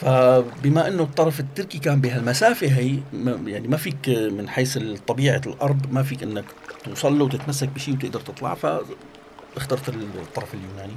فبما 0.00 0.88
إنه 0.88 1.02
الطرف 1.02 1.40
التركي 1.40 1.78
كان 1.78 2.00
بهالمسافة 2.00 2.66
هي 2.66 2.98
يعني 3.46 3.68
ما 3.68 3.76
فيك 3.76 4.08
من 4.08 4.48
حيث 4.48 4.78
طبيعة 5.06 5.40
الأرض 5.46 5.92
ما 5.92 6.02
فيك 6.02 6.22
إنك 6.22 6.44
توصل 6.84 7.18
له 7.18 7.24
وتتمسك 7.24 7.68
بشيء 7.68 7.94
وتقدر 7.94 8.20
تطلع. 8.20 8.54
فاخترت 8.54 9.88
الطرف 9.88 10.54
اليوناني. 10.54 10.96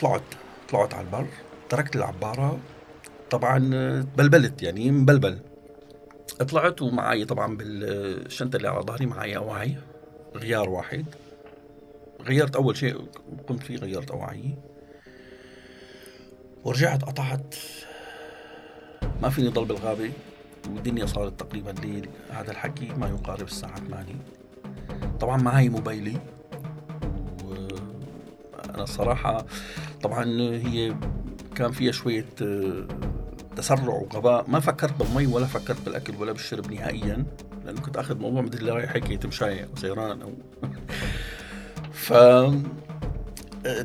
طلعت 0.00 0.22
طلعت 0.70 0.94
على 0.94 1.06
البر. 1.06 1.26
تركت 1.68 1.96
العبارة. 1.96 2.58
طبعا 3.30 3.58
بلبلت 4.16 4.62
يعني 4.62 4.90
مبلبل. 4.90 5.38
طلعت 6.38 6.82
ومعي 6.82 7.24
طبعا 7.24 7.56
بالشنطة 7.56 8.56
اللي 8.56 8.68
على 8.68 8.82
ظهري 8.82 9.06
معي 9.06 9.36
أواعي 9.36 9.76
غيار 10.36 10.70
واحد. 10.70 11.04
غيرت 12.20 12.56
أول 12.56 12.76
شيء 12.76 13.06
قمت 13.48 13.62
فيه 13.62 13.76
غيرت 13.76 14.10
أواعي. 14.10 14.54
ورجعت 16.64 17.04
قطعت. 17.04 17.54
ما 19.22 19.28
فيني 19.28 19.48
ضل 19.48 19.64
بالغابة. 19.64 20.12
والدنيا 20.68 21.06
صارت 21.06 21.40
تقريبا 21.40 21.70
ليل 21.70 22.08
هذا 22.30 22.50
الحكي 22.50 22.86
ما 22.86 23.08
يقارب 23.08 23.46
الساعة 23.46 23.76
8 23.76 24.14
طبعا 25.20 25.36
معي 25.36 25.68
موبايلي. 25.68 26.16
وأنا 27.44 28.82
الصراحة 28.82 29.46
طبعا 30.02 30.24
هي 30.40 30.94
كان 31.56 31.72
فيها 31.72 31.92
شوية 31.92 32.26
آه، 32.42 32.86
تسرع 33.56 33.94
وغباء. 33.94 34.50
ما 34.50 34.60
فكرت 34.60 34.92
بالمي 34.92 35.26
ولا 35.26 35.46
فكرت 35.46 35.80
بالأكل 35.84 36.16
ولا 36.16 36.32
بالشرب 36.32 36.72
نهائيا 36.72 37.24
لأنه 37.64 37.80
كنت 37.80 37.96
آخذ 37.96 38.18
موضوع 38.18 38.42
مثل 38.42 38.70
هيك 38.70 39.22
تمشاية 39.22 39.64
أو 39.64 39.76
سيران 39.76 40.22
أو 40.22 40.32
ف 41.92 42.12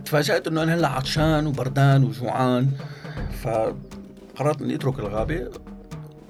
تفاجأت 0.05 0.47
إنه 0.47 0.63
أنا 0.63 0.75
هلأ 0.75 0.87
عطشان 0.87 1.47
وبردان 1.47 2.03
وجوعان 2.03 2.71
فقررت 3.43 4.61
إني 4.61 4.75
أترك 4.75 4.99
الغابة. 4.99 5.51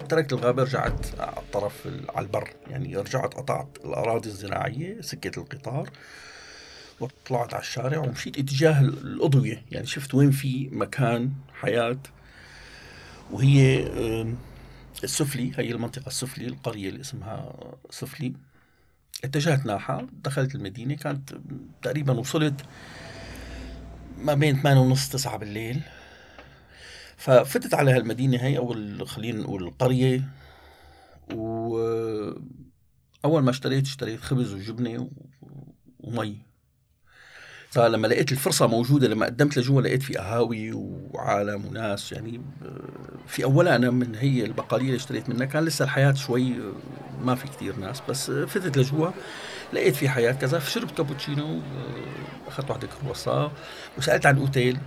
تركت 0.10 0.34
الغابة 0.34 0.64
رجعت 0.64 1.20
على 1.20 1.38
الطرف 1.38 1.88
على 2.16 2.26
البر. 2.26 2.50
يعني 2.70 2.98
رجعت 2.98 3.34
قطعت 3.34 3.68
الأراضي 3.86 4.30
الزراعية 4.30 5.02
سكة 5.02 5.40
القطار 5.40 5.90
وطلعت 7.00 7.54
على 7.54 7.62
الشارع 7.62 7.98
ومشيت 7.98 8.38
اتجاه 8.38 8.82
الأضوية. 8.82 9.64
يعني 9.72 9.86
شفت 9.86 10.16
وين 10.16 10.32
في 10.32 10.70
مكان 10.72 11.32
حياة 11.54 11.98
وهي 13.32 13.88
السفلي 15.04 15.52
هي 15.58 15.72
المنطقة 15.72 16.08
السفلي 16.08 16.48
القرية 16.48 16.90
اللي 16.90 17.02
اسمها 17.02 17.56
سفلي. 17.90 18.34
اتجهت 19.24 19.66
ناحية 19.66 20.08
دخلت 20.24 20.56
المدينة 20.56 20.96
كانت 20.96 21.34
تقريبا 21.82 22.14
وصلت 22.14 22.62
ما 24.18 24.34
بين 24.34 24.62
8 24.62 24.82
ونص 24.82 25.10
9 25.10 25.38
بالليل. 25.38 25.82
ففتت 27.18 27.74
على 27.74 27.92
هالمدينة 27.92 28.38
هي 28.38 28.58
أو 28.58 28.76
خلينا 29.06 29.42
نقول 29.42 29.64
القرية 29.64 30.24
وأول 31.34 32.44
ما 33.24 33.50
اشتريت 33.50 33.86
اشتريت 33.86 34.20
خبز 34.22 34.54
وجبنة 34.54 35.10
ومي. 36.00 36.47
فلما 37.78 38.08
لقيت 38.08 38.32
الفرصة 38.32 38.68
موجودة 38.68 39.08
لما 39.08 39.26
قدمت 39.26 39.58
لجوا 39.58 39.82
لقيت 39.82 40.04
في 40.04 40.14
قهاوي 40.14 40.72
وعالم 40.74 41.66
وناس 41.66 42.12
يعني 42.12 42.42
في 43.28 43.44
أولها 43.44 43.76
أنا 43.76 43.90
من 43.90 44.16
هي 44.16 44.46
البقالية 44.46 44.86
اللي 44.86 44.96
اشتريت 44.96 45.30
منها 45.30 45.46
كان 45.46 45.66
لسه 45.66 45.86
الحياة 45.86 46.14
شوي 46.14 46.54
ما 47.24 47.36
في 47.36 47.48
كتير 47.48 47.76
ناس 47.76 48.02
بس 48.10 48.32
فتت 48.32 48.78
لجوا 48.78 49.10
لقيت 49.74 49.96
في 49.96 50.10
حياة 50.10 50.32
كذا 50.32 50.60
فشربت 50.60 50.98
كابوتشينو 50.98 51.60
أخذت 52.48 52.70
واحدة 52.70 52.88
كرواسا 53.02 53.52
وسألت 53.98 54.26
عن 54.26 54.38
أوتيل 54.38 54.78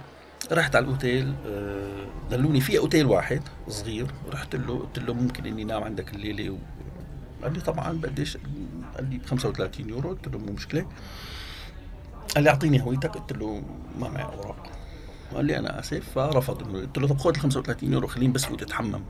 رحت 0.52 0.76
على 0.76 0.85
الأوتيل 0.85 1.35
دلوني 2.30 2.61
في 2.61 2.78
أوتيل 2.78 3.06
واحد 3.06 3.42
صغير 3.68 4.06
رحت 4.32 4.56
له 4.56 4.78
قلت 4.78 4.99
له 4.99 5.14
ممكن 5.14 5.47
إني 5.47 5.64
نام 5.64 5.82
عندك 5.85 6.14
الليلة 6.14 6.59
قال 7.42 7.52
لي 7.52 7.61
طبعا 7.61 7.92
قديش 7.92 8.37
قال 8.97 9.11
لي 9.11 9.18
ب 9.18 9.26
35 9.26 9.88
يورو 9.88 10.11
قلت 10.11 10.28
له 10.28 10.38
مو 10.38 10.52
مشكلة. 10.52 10.87
قال 12.34 12.44
لي 12.44 12.50
أعطيني 12.50 12.82
هويتك. 12.82 13.10
قلت 13.16 13.32
له 13.32 13.62
ما 13.99 14.08
معي 14.08 14.25
أوراق. 14.25 14.66
قال 15.34 15.44
لي 15.44 15.58
أنا 15.58 15.80
اسف 15.80 16.10
فرفض. 16.14 16.76
قلت 16.76 16.99
له 16.99 17.08
طب 17.08 17.18
خذ 17.18 17.30
ال 17.30 17.40
35 17.40 17.92
يورو 17.92 18.06
خليني 18.06 18.32
بس 18.32 18.44
فوت 18.44 18.62
اتحمم 18.62 19.02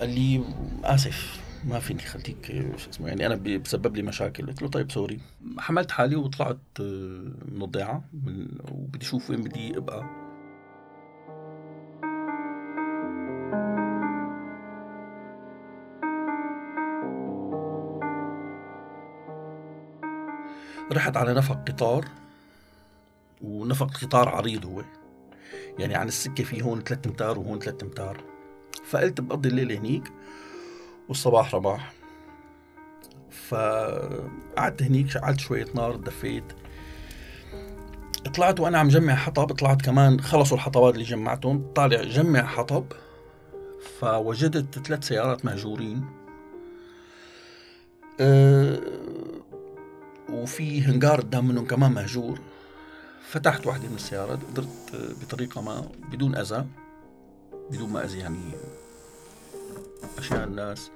قال 0.00 0.10
لي 0.10 0.44
اسف 0.84 1.40
ما 1.64 1.78
فيني 1.78 2.02
خليك 2.02 2.46
شو 2.76 2.90
اسمه 2.90 3.08
يعني 3.08 3.26
أنا 3.26 3.34
بسبب 3.34 3.96
لي 3.96 4.02
مشاكل. 4.02 4.46
قلت 4.46 4.62
له 4.62 4.68
طيب 4.68 4.92
سوري. 4.92 5.20
حملت 5.58 5.90
حالي 5.90 6.16
وطلعت 6.16 6.58
آه، 6.80 7.32
من 7.52 7.62
الضيعه 7.62 8.04
وبدي 8.72 9.06
أشوف 9.06 9.30
وين 9.30 9.42
بدي 9.42 9.76
أبقى. 9.78 10.21
رحت 20.92 21.16
على 21.16 21.34
نفق 21.34 21.68
قطار 21.68 22.04
ونفق 23.42 23.96
قطار 23.96 24.28
عريض 24.28 24.66
هو. 24.66 24.82
يعني 25.78 25.94
عن 25.94 26.08
السكة 26.08 26.44
في 26.44 26.62
هون 26.62 26.82
ثلاث 26.82 27.06
أمتار 27.06 27.38
وهون 27.38 27.58
ثلاث 27.58 27.82
أمتار. 27.82 28.24
فقلت 28.84 29.20
بقضي 29.20 29.48
الليلة 29.48 29.78
هنيك 29.78 30.12
والصباح 31.08 31.54
رباح. 31.54 31.92
فقعدت 33.30 34.82
هنيك 34.82 35.10
شعلت 35.10 35.40
شوية 35.40 35.66
نار 35.74 35.96
دفيت. 35.96 36.44
طلعت 38.34 38.60
وأنا 38.60 38.78
عم 38.78 38.88
جمع 38.88 39.14
حطب 39.14 39.52
طلعت 39.52 39.82
كمان 39.82 40.20
خلصوا 40.20 40.56
الحطبات 40.56 40.94
اللي 40.94 41.04
جمعتهم. 41.04 41.72
طالع 41.74 42.02
جمع 42.02 42.42
حطب 42.46 42.84
فوجدت 44.00 44.78
ثلاث 44.78 45.04
سيارات 45.04 45.44
مهجورين. 45.44 46.04
أه 48.20 48.80
وفي 50.32 50.82
هنجار 50.82 51.20
قدام 51.20 51.48
منهم 51.48 51.66
كمان 51.66 51.92
مهجور. 51.92 52.40
فتحت 53.28 53.66
واحدة 53.66 53.88
من 53.88 53.94
السيارات 53.94 54.38
قدرت 54.44 55.16
بطريقة 55.22 55.62
ما 55.62 55.88
بدون 56.12 56.36
أذى. 56.36 56.66
بدون 57.70 57.90
ما 57.90 58.04
أذي 58.04 58.18
يعني 58.18 58.50
أشياء 60.18 60.44
الناس. 60.44 60.90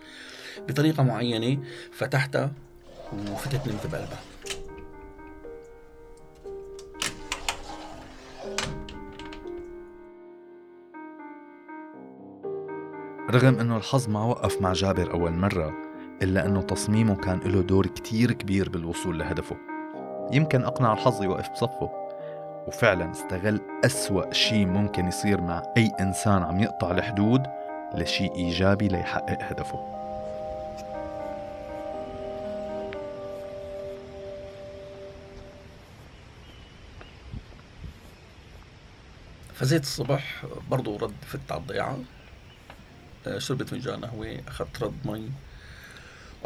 بطريقة 0.68 1.03
معينة 1.03 1.62
فتحتها 1.92 2.53
وفتت 3.12 3.68
نمت 3.68 3.87
بقلبها 3.87 4.20
رغم 13.31 13.59
إنه 13.59 13.77
الحظ 13.77 14.09
ما 14.09 14.25
وقف 14.25 14.61
مع 14.62 14.72
جابر 14.72 15.12
أول 15.12 15.33
مرة 15.33 15.72
إلا 16.22 16.46
أنه 16.46 16.62
تصميمه 16.62 17.16
كان 17.16 17.38
له 17.38 17.62
دور 17.62 17.87
كتير 17.87 18.33
كبير 18.33 18.68
بالوصول 18.68 19.18
لهدفه. 19.18 19.57
يمكن 20.33 20.64
أقنع 20.64 20.92
الحظ 20.92 21.22
يوقف 21.22 21.50
بصفه. 21.50 21.90
وفعلا 22.66 23.11
استغل 23.11 23.61
أسوأ 23.85 24.33
شيء 24.33 24.66
ممكن 24.66 25.09
يصير 25.09 25.40
مع 25.40 25.62
أي 25.76 25.92
إنسان 26.00 26.42
عم 26.42 26.61
يقطع 26.61 26.90
الحدود 26.90 27.42
لشيء 27.94 28.35
إيجابي 28.35 28.88
ليحقق 28.88 29.38
هدفه. 29.42 29.96
فزيت 39.55 39.83
الصبح 39.83 40.44
برضو 40.70 40.96
رد 40.96 41.14
فت 41.26 41.52
على 41.52 41.61
الضيعة 41.61 41.98
آه، 43.26 43.38
شربت 43.38 43.68
فنجان 43.68 44.05
قهوة 44.05 44.40
أخذت 44.48 44.83
رد 44.83 44.94
مي. 45.05 45.31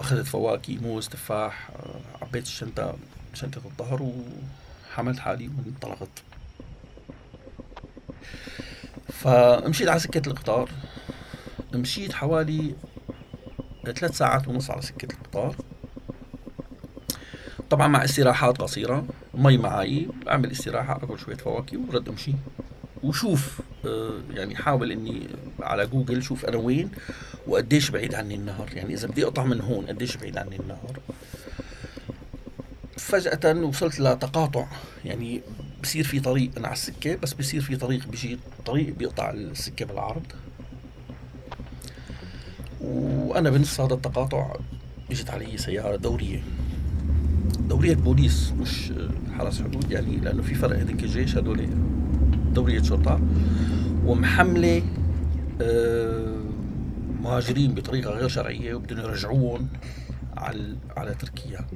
واخذت 0.01 0.27
فواكه 0.27 0.79
موز 0.79 1.09
تفاح 1.09 1.71
آه، 1.71 2.25
عبيت 2.25 2.43
الشنطة 2.45 2.97
شنطة 3.35 3.61
الظهر 3.65 4.03
وحملت 4.93 5.19
حالي 5.19 5.49
وانطلقت. 5.49 6.23
فمشيت 9.09 9.89
على 9.89 10.01
سكة 10.01 10.29
القطار. 10.29 10.71
مشيت 11.75 12.13
حوالي 12.13 12.75
ثلاث 13.85 14.17
ساعات 14.17 14.49
ونص 14.49 14.71
على 14.71 14.83
سكة 14.83 15.09
القطار. 15.13 15.57
طبعا 17.71 17.89
مع 17.89 18.05
استراحات 18.05 18.63
قصيرة 18.63 19.07
مي 19.35 19.59
معي 19.59 20.09
أعمل 20.29 20.51
استراحة 20.51 20.97
أكل 20.97 21.19
شوية 21.19 21.37
فواكه 21.37 21.79
ورد 21.79 22.09
أمشي. 22.09 22.35
وشوف 23.03 23.61
آه، 23.87 24.21
يعني 24.31 24.57
حاول 24.57 24.93
إني 24.93 25.27
على 25.61 25.87
جوجل 25.87 26.23
شوف 26.23 26.45
أنا 26.45 26.57
وين. 26.57 26.91
وقديش 27.51 27.91
بعيد 27.91 28.15
عني 28.15 28.35
النهر؟ 28.35 28.71
يعني 28.75 28.95
إذا 28.95 29.09
بدي 29.09 29.25
أقطع 29.25 29.45
من 29.45 29.61
هون 29.61 29.87
قديش 29.87 30.17
بعيد 30.17 30.39
عني 30.39 30.57
النهر؟ 30.61 31.01
فجأة 32.97 33.55
وصلت 33.55 34.01
لتقاطع. 34.01 34.67
يعني 35.05 35.41
بصير 35.83 36.05
في 36.05 36.21
طريق 36.21 36.51
أنا 36.57 36.67
على 36.67 36.75
السكة 36.75 37.17
بس 37.17 37.33
بصير 37.33 37.61
في 37.61 37.77
طريق 37.77 38.09
بيجي 38.09 38.39
طريق 38.67 38.95
بيقطع 38.95 39.31
السكة 39.31 39.85
بالعرض. 39.85 40.23
وأنا 42.81 43.51
بنص 43.51 43.81
هذا 43.81 43.95
التقاطع 43.95 44.57
إجت 45.11 45.31
علي 45.31 45.59
سيارة 45.59 45.97
دورية. 45.97 46.43
دورية 47.69 47.95
بوليس 47.95 48.53
مش 48.61 48.93
حرس 49.39 49.63
حدود 49.63 49.91
يعني 49.91 50.17
لأنه 50.17 50.43
في 50.43 50.55
فرق 50.55 50.79
هذيك 50.79 51.03
الجيش 51.03 51.37
هدول 51.37 51.69
دورية 52.55 52.83
شرطة. 52.83 53.21
ومحملة 54.07 54.83
آه، 55.63 56.30
مهاجرين 57.21 57.75
بطريقة 57.75 58.11
غير 58.11 58.29
شرعية 58.29 58.75
وبدهم 58.75 58.99
يرجعوهم 58.99 59.69
على 60.37 60.77
على 60.97 61.15
تركيا. 61.15 61.67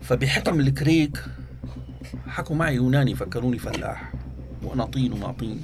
فبحكم 0.00 0.60
الكريك 0.60 1.24
حكوا 2.26 2.56
معي 2.56 2.74
يوناني 2.74 3.14
فكروني 3.14 3.58
فلاح 3.58 4.12
وأنا 4.62 4.84
طين 4.84 5.12
وما 5.12 5.32
طين. 5.32 5.60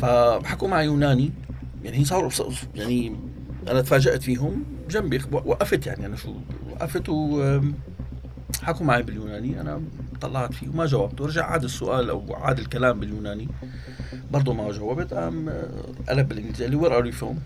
فحكوا 0.00 0.68
معي 0.68 0.86
يوناني 0.86 1.30
يعني 1.84 2.04
صاروا 2.04 2.30
يعني 2.74 3.16
أنا 3.68 3.80
تفاجأت 3.80 4.22
فيهم 4.22 4.64
جنبي 4.90 5.20
وقفت 5.32 5.86
يعني 5.86 6.06
أنا 6.06 6.16
شو 6.16 6.34
وقفت 6.70 7.08
و 7.08 7.60
حكوا 8.62 8.86
معي 8.86 9.02
باليوناني 9.02 9.60
أنا 9.60 9.82
طلعت 10.20 10.54
فيه. 10.54 10.68
وما 10.68 10.86
جاوبت. 10.86 11.20
ورجع 11.20 11.44
عاد 11.46 11.64
السؤال 11.64 12.10
أو 12.10 12.34
عاد 12.34 12.58
الكلام 12.58 13.00
باليوناني. 13.00 13.48
برضه 14.30 14.52
ما 14.52 14.72
جاوبت. 14.72 15.14
قام 15.14 15.48
آه، 15.48 15.68
قلب 16.08 16.28
بالإنجليزي. 16.28 16.64
قال 16.64 16.70
لي 16.70 16.76
Where 16.76 16.98
are 16.98 17.06
you 17.06 17.12
from? 17.12 17.38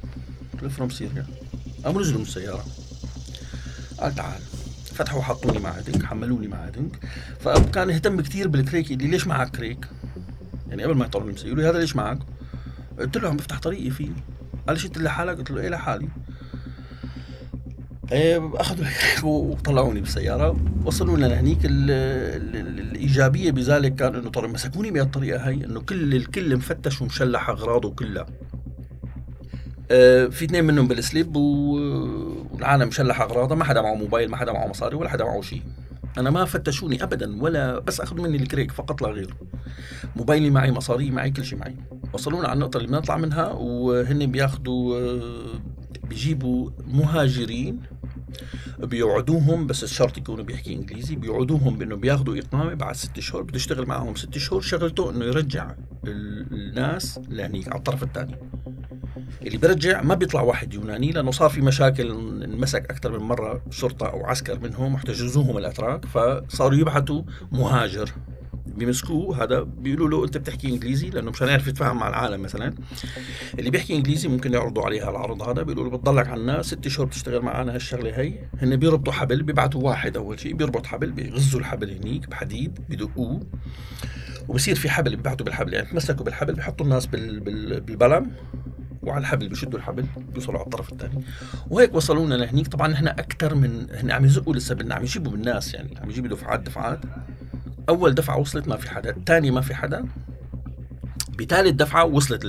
قلت 0.53 0.63
له 0.63 0.69
from 0.69 0.91
Syria 0.91 1.27
قاموا 1.85 2.01
نزلوا 2.01 2.19
من 2.19 2.25
السيارة. 2.27 2.65
قال 4.01 4.15
تعال 4.15 4.41
فتحوا 4.85 5.23
حطوني 5.23 5.59
مع 5.59 5.71
هدنك 5.71 6.05
حملوني 6.05 6.49
مع 6.49 6.57
هدنك 6.57 6.99
فكان 7.41 7.91
يهتم 7.91 8.21
كثير 8.21 8.49
بالكريك 8.49 8.91
يقول 8.91 9.03
لي 9.03 9.11
ليش 9.11 9.27
معك 9.27 9.57
كريك؟ 9.57 9.87
يعني 10.69 10.83
قبل 10.85 10.95
ما 10.95 11.05
يطلعوا 11.05 11.33
يقول 11.45 11.59
لي 11.59 11.69
هذا 11.69 11.79
ليش 11.79 11.97
معك؟ 11.97 12.19
قلت 12.99 13.17
له 13.17 13.29
عم 13.29 13.37
بفتح 13.37 13.59
طريقي 13.59 13.91
فيه. 13.91 14.11
قال 14.69 14.81
شفت 14.81 14.99
لحالك؟ 14.99 15.39
قلت 15.39 15.51
له 15.51 15.61
إيه 15.61 15.69
لحالي. 15.69 16.09
أخذوا 18.13 18.85
وطلعوني 19.25 20.01
بالسيارة. 20.01 20.57
وصلونا 20.85 21.27
لهنيك. 21.27 21.59
الإيجابية 21.65 23.51
بذلك 23.51 23.95
كان 23.95 24.15
إنه 24.15 24.31
طريق 24.31 24.51
مسكوني 24.51 24.91
بهالطريقه 24.91 25.49
هي 25.49 25.65
إنه 25.65 25.81
كل 25.81 26.15
الكل 26.15 26.57
مفتش 26.57 27.03
ومشلح 27.03 27.49
أغراضه 27.51 27.91
كلها. 27.91 28.27
إيه، 29.91 30.29
في 30.29 30.45
اثنين 30.45 30.65
منهم 30.65 30.89
بالسليب 30.89 31.37
والعالم 31.37 32.89
مشلح 32.89 33.21
أغراضه. 33.21 33.55
ما 33.55 33.65
حدا 33.65 33.83
معه 33.83 33.95
موبايل 33.95 34.31
ما 34.31 34.37
حدا 34.37 34.53
معه 34.53 34.67
مصاري 34.67 34.97
ولا 34.97 35.09
حدا 35.09 35.25
معه 35.25 35.41
شيء. 35.41 35.63
أنا 36.19 36.31
ما 36.31 36.45
فتشوني 36.45 37.03
ابدا 37.03 37.43
ولا 37.43 37.79
بس 37.79 38.01
أخذوا 38.01 38.25
مني 38.25 38.37
الكريك 38.37 38.73
فقط 38.73 39.03
لا 39.03 39.09
غير 39.09 39.35
موبايلي 40.17 40.51
معي 40.51 40.71
مصاري 40.71 41.11
معي 41.11 41.31
كل 41.31 41.45
شيء 41.45 41.59
معي. 41.59 41.77
وصلونا 42.13 42.49
على 42.49 42.55
النقطة 42.55 42.77
اللي 42.77 42.89
بنطلع 42.89 43.17
منها 43.17 43.53
وهن 43.53 44.27
بياخذوا 44.27 45.21
بيجيبوا 46.05 46.71
مهاجرين 46.87 47.81
بيوعدوهم 48.79 49.67
بس 49.67 49.85
الشرط 49.85 50.19
يكونوا 50.19 50.45
بيحكي 50.45 50.75
إنجليزي. 50.75 51.17
بيوعدوهم 51.17 51.79
بأنه 51.79 51.97
بياخذوا 51.97 52.39
إقامة 52.39 52.75
بعد 52.75 52.97
ست 52.97 53.21
شهور 53.21 53.43
بده 53.43 53.57
يشتغل 53.57 53.87
معهم 53.87 54.15
ست 54.15 54.39
شهور. 54.39 54.61
شغلته 54.61 55.11
إنه 55.11 55.25
يرجع 55.25 55.75
الناس 56.07 57.21
لهنيك 57.29 57.69
على 57.69 57.79
الطرف 57.79 58.03
الثاني 58.03 58.37
اللي 59.43 59.59
بيرجع 59.59 60.03
ما 60.03 60.15
بيطلع 60.15 60.41
واحد 60.41 60.75
يوناني 60.75 61.13
لأنه 61.13 61.31
صار 61.31 61.51
في 61.51 61.61
مشاكل 61.61 62.11
انمسك 62.45 62.91
أكثر 62.91 63.19
من 63.19 63.25
مرة 63.25 63.63
شرطة 63.71 64.07
أو 64.07 64.27
عسكر 64.27 64.59
منهم 64.59 64.95
واحتجزوهم 64.95 65.59
الأتراك 65.59 66.05
فصاروا 66.07 66.79
يبعثوا 66.79 67.23
مهاجر. 67.53 68.11
بيمسكوه 68.77 69.45
هذا 69.45 69.61
بيقولوا 69.61 70.09
له 70.09 70.25
أنت 70.25 70.37
بتحكي 70.37 70.69
إنجليزي 70.69 71.11
لأنه 71.11 71.31
مشان 71.31 71.49
يعرف 71.49 71.67
يتفاهم 71.67 71.97
مع 71.97 72.09
العالم 72.09 72.43
مثلا. 72.43 72.75
اللي 73.59 73.71
بيحكي 73.71 73.97
إنجليزي 73.97 74.29
ممكن 74.29 74.53
يعرضوا 74.53 74.83
عليها 74.83 75.11
العرض 75.11 75.43
هذا 75.43 75.63
بيقولوا 75.63 75.91
له 75.91 75.99
بتضلك 75.99 76.29
عنا 76.29 76.63
ست 76.63 76.89
شهور 76.89 77.07
بتشتغل 77.07 77.43
معنا 77.43 77.75
هالشغلة 77.75 78.21
هي. 78.21 78.39
هن 78.63 78.77
بيربطوا 78.77 79.13
حبل 79.13 79.43
بيبعتوا 79.43 79.83
واحد 79.83 80.17
أول 80.17 80.41
شيء 80.41 80.55
بيربط 80.55 80.87
حبل 80.87 81.11
بيغزوا 81.11 81.61
الحبل 81.61 81.91
هنيك 81.91 82.29
بحديد 82.29 82.79
بدقوه 82.89 83.41
وبصير 84.49 84.75
في 84.75 84.91
حبل 84.91 85.17
بيبعتوا 85.17 85.47
بالحبل 85.47 85.75
يعني 85.75 85.87
تمسكوا 85.87 86.25
بالحبل 86.25 86.55
بيحطوا 86.55 86.87
الناس 86.87 87.07
بال... 87.07 87.41
بال... 87.41 87.81
بالبلم 87.81 88.31
وعلى 89.03 89.21
الحبل 89.21 89.49
بيشدوا 89.49 89.79
الحبل 89.79 90.05
بيوصلوا 90.33 90.59
على 90.59 90.65
الطرف 90.65 90.93
الثاني. 90.93 91.25
وهيك 91.71 91.95
وصلونا 91.95 92.35
لهنيك. 92.35 92.69
طبعا 92.69 92.89
نحن 92.89 93.09
أكثر 93.09 93.55
من 93.55 93.87
هن 93.91 94.11
عم 94.11 94.25
يزقوا 94.25 94.55
لسه 94.55 94.77
عم 94.91 95.03
يجيبوا 95.03 95.33
بالناس 95.33 95.75
يعني 95.75 95.99
عم 96.03 96.11
يجيبوا 96.11 96.29
دفعات 96.29 96.61
دفعات. 96.61 97.01
أول 97.89 98.15
دفعة 98.15 98.39
وصلت 98.39 98.69
ما 98.69 98.77
في 98.77 98.91
حدا 98.91 99.11
الثانية 99.11 99.51
ما 99.51 99.61
في 99.61 99.75
حدا 99.75 100.05
بثالث 101.39 101.75
دفعة 101.75 102.05
وصلت 102.05 102.47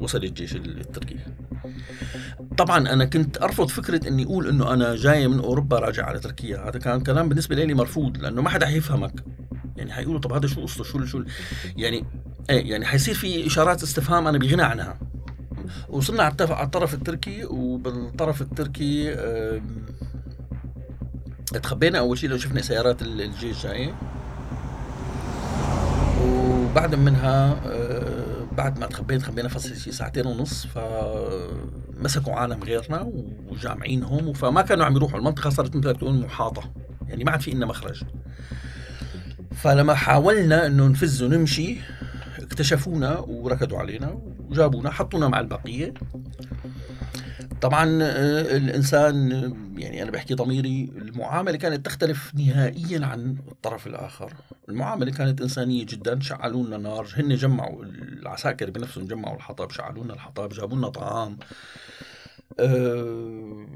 وصل 0.00 0.24
الجيش 0.24 0.56
التركي. 0.56 1.16
طبعا 2.58 2.78
أنا 2.92 3.04
كنت 3.04 3.42
أرفض 3.42 3.68
فكرة 3.68 4.08
إني 4.08 4.24
أقول 4.24 4.48
إنه 4.48 4.72
أنا 4.72 4.96
جاي 4.96 5.28
من 5.28 5.38
أوروبا 5.38 5.78
راجع 5.78 6.06
على 6.06 6.18
تركيا. 6.20 6.68
هذا 6.68 6.78
كان 6.78 7.00
كلام 7.00 7.28
بالنسبة 7.28 7.56
لي 7.56 7.74
مرفوض 7.74 8.18
لأنه 8.18 8.42
ما 8.42 8.50
حدا 8.50 8.66
حيفهمك. 8.66 9.24
يعني 9.76 9.92
حيقولوا 9.92 10.20
طب 10.20 10.32
هذا 10.32 10.46
شو 10.46 10.62
قصته؟ 10.62 10.84
شو 10.84 11.04
شو 11.04 11.24
يعني 11.76 12.04
إيه 12.50 12.70
يعني 12.70 12.86
حيصير 12.86 13.14
في 13.14 13.46
إشارات 13.46 13.82
استفهام 13.82 14.26
أنا 14.26 14.38
بغنى 14.38 14.62
عنها. 14.62 14.98
وصلنا 15.88 16.22
على 16.22 16.34
الطرف 16.62 16.94
التركي 16.94 17.44
وبالطرف 17.44 18.42
التركي 18.42 19.16
تخبينا 21.62 21.98
أول 21.98 22.18
شيء 22.18 22.30
لو 22.30 22.38
شفنا 22.38 22.62
سيارات 22.62 23.02
الجيش 23.02 23.62
جاية. 23.62 23.94
وبعد 26.72 26.94
منها 26.94 27.60
آه، 27.66 28.46
بعد 28.52 28.78
ما 28.78 28.86
تخبينا 28.86 29.20
تخبينا 29.20 29.48
فصل 29.48 29.76
شي 29.76 29.92
ساعتين 29.92 30.26
ونص 30.26 30.66
فمسكوا 30.66 32.32
عالم 32.32 32.62
غيرنا 32.62 33.12
وجامعينهم 33.48 34.32
فما 34.32 34.62
كانوا 34.62 34.84
عم 34.84 34.96
يروحوا. 34.96 35.18
المنطقة 35.18 35.50
صارت 35.50 35.76
مثل 35.76 35.94
تقول 35.96 36.14
محاطة 36.14 36.62
يعني 37.08 37.24
ما 37.24 37.30
عاد 37.30 37.40
في 37.40 37.52
إلنا 37.52 37.66
مخرج. 37.66 38.02
فلما 39.54 39.94
حاولنا 39.94 40.66
إنه 40.66 40.86
نفز 40.86 41.22
ونمشي 41.22 41.76
اكتشفونا 42.38 43.18
وركضوا 43.18 43.78
علينا 43.78 44.18
وجابونا 44.50 44.90
حطونا 44.90 45.28
مع 45.28 45.40
البقية. 45.40 45.94
طبعا 47.62 47.98
آه، 48.02 48.56
الإنسان 48.56 49.30
يعني 49.76 50.02
أنا 50.02 50.10
بحكي 50.10 50.34
ضميري 50.34 50.92
المعاملة 50.96 51.56
كانت 51.56 51.86
تختلف 51.86 52.34
نهائيا 52.34 53.06
عن 53.06 53.36
الطرف 53.48 53.86
الآخر. 53.86 54.32
المعاملة 54.68 55.12
كانت 55.12 55.40
إنسانية 55.40 55.86
جدا 55.86 56.20
شعلوا 56.20 56.66
لنا 56.66 56.76
نار. 56.76 57.08
هن 57.16 57.34
جمعوا 57.34 57.84
العساكر 57.84 58.70
بنفسهم 58.70 59.06
جمعوا 59.06 59.36
الحطب 59.36 59.70
شعلوا 59.70 60.04
لنا 60.04 60.14
الحطب 60.14 60.48
جابوا 60.48 60.76
لنا 60.76 60.88
طعام. 60.88 61.38
أه 62.60 63.66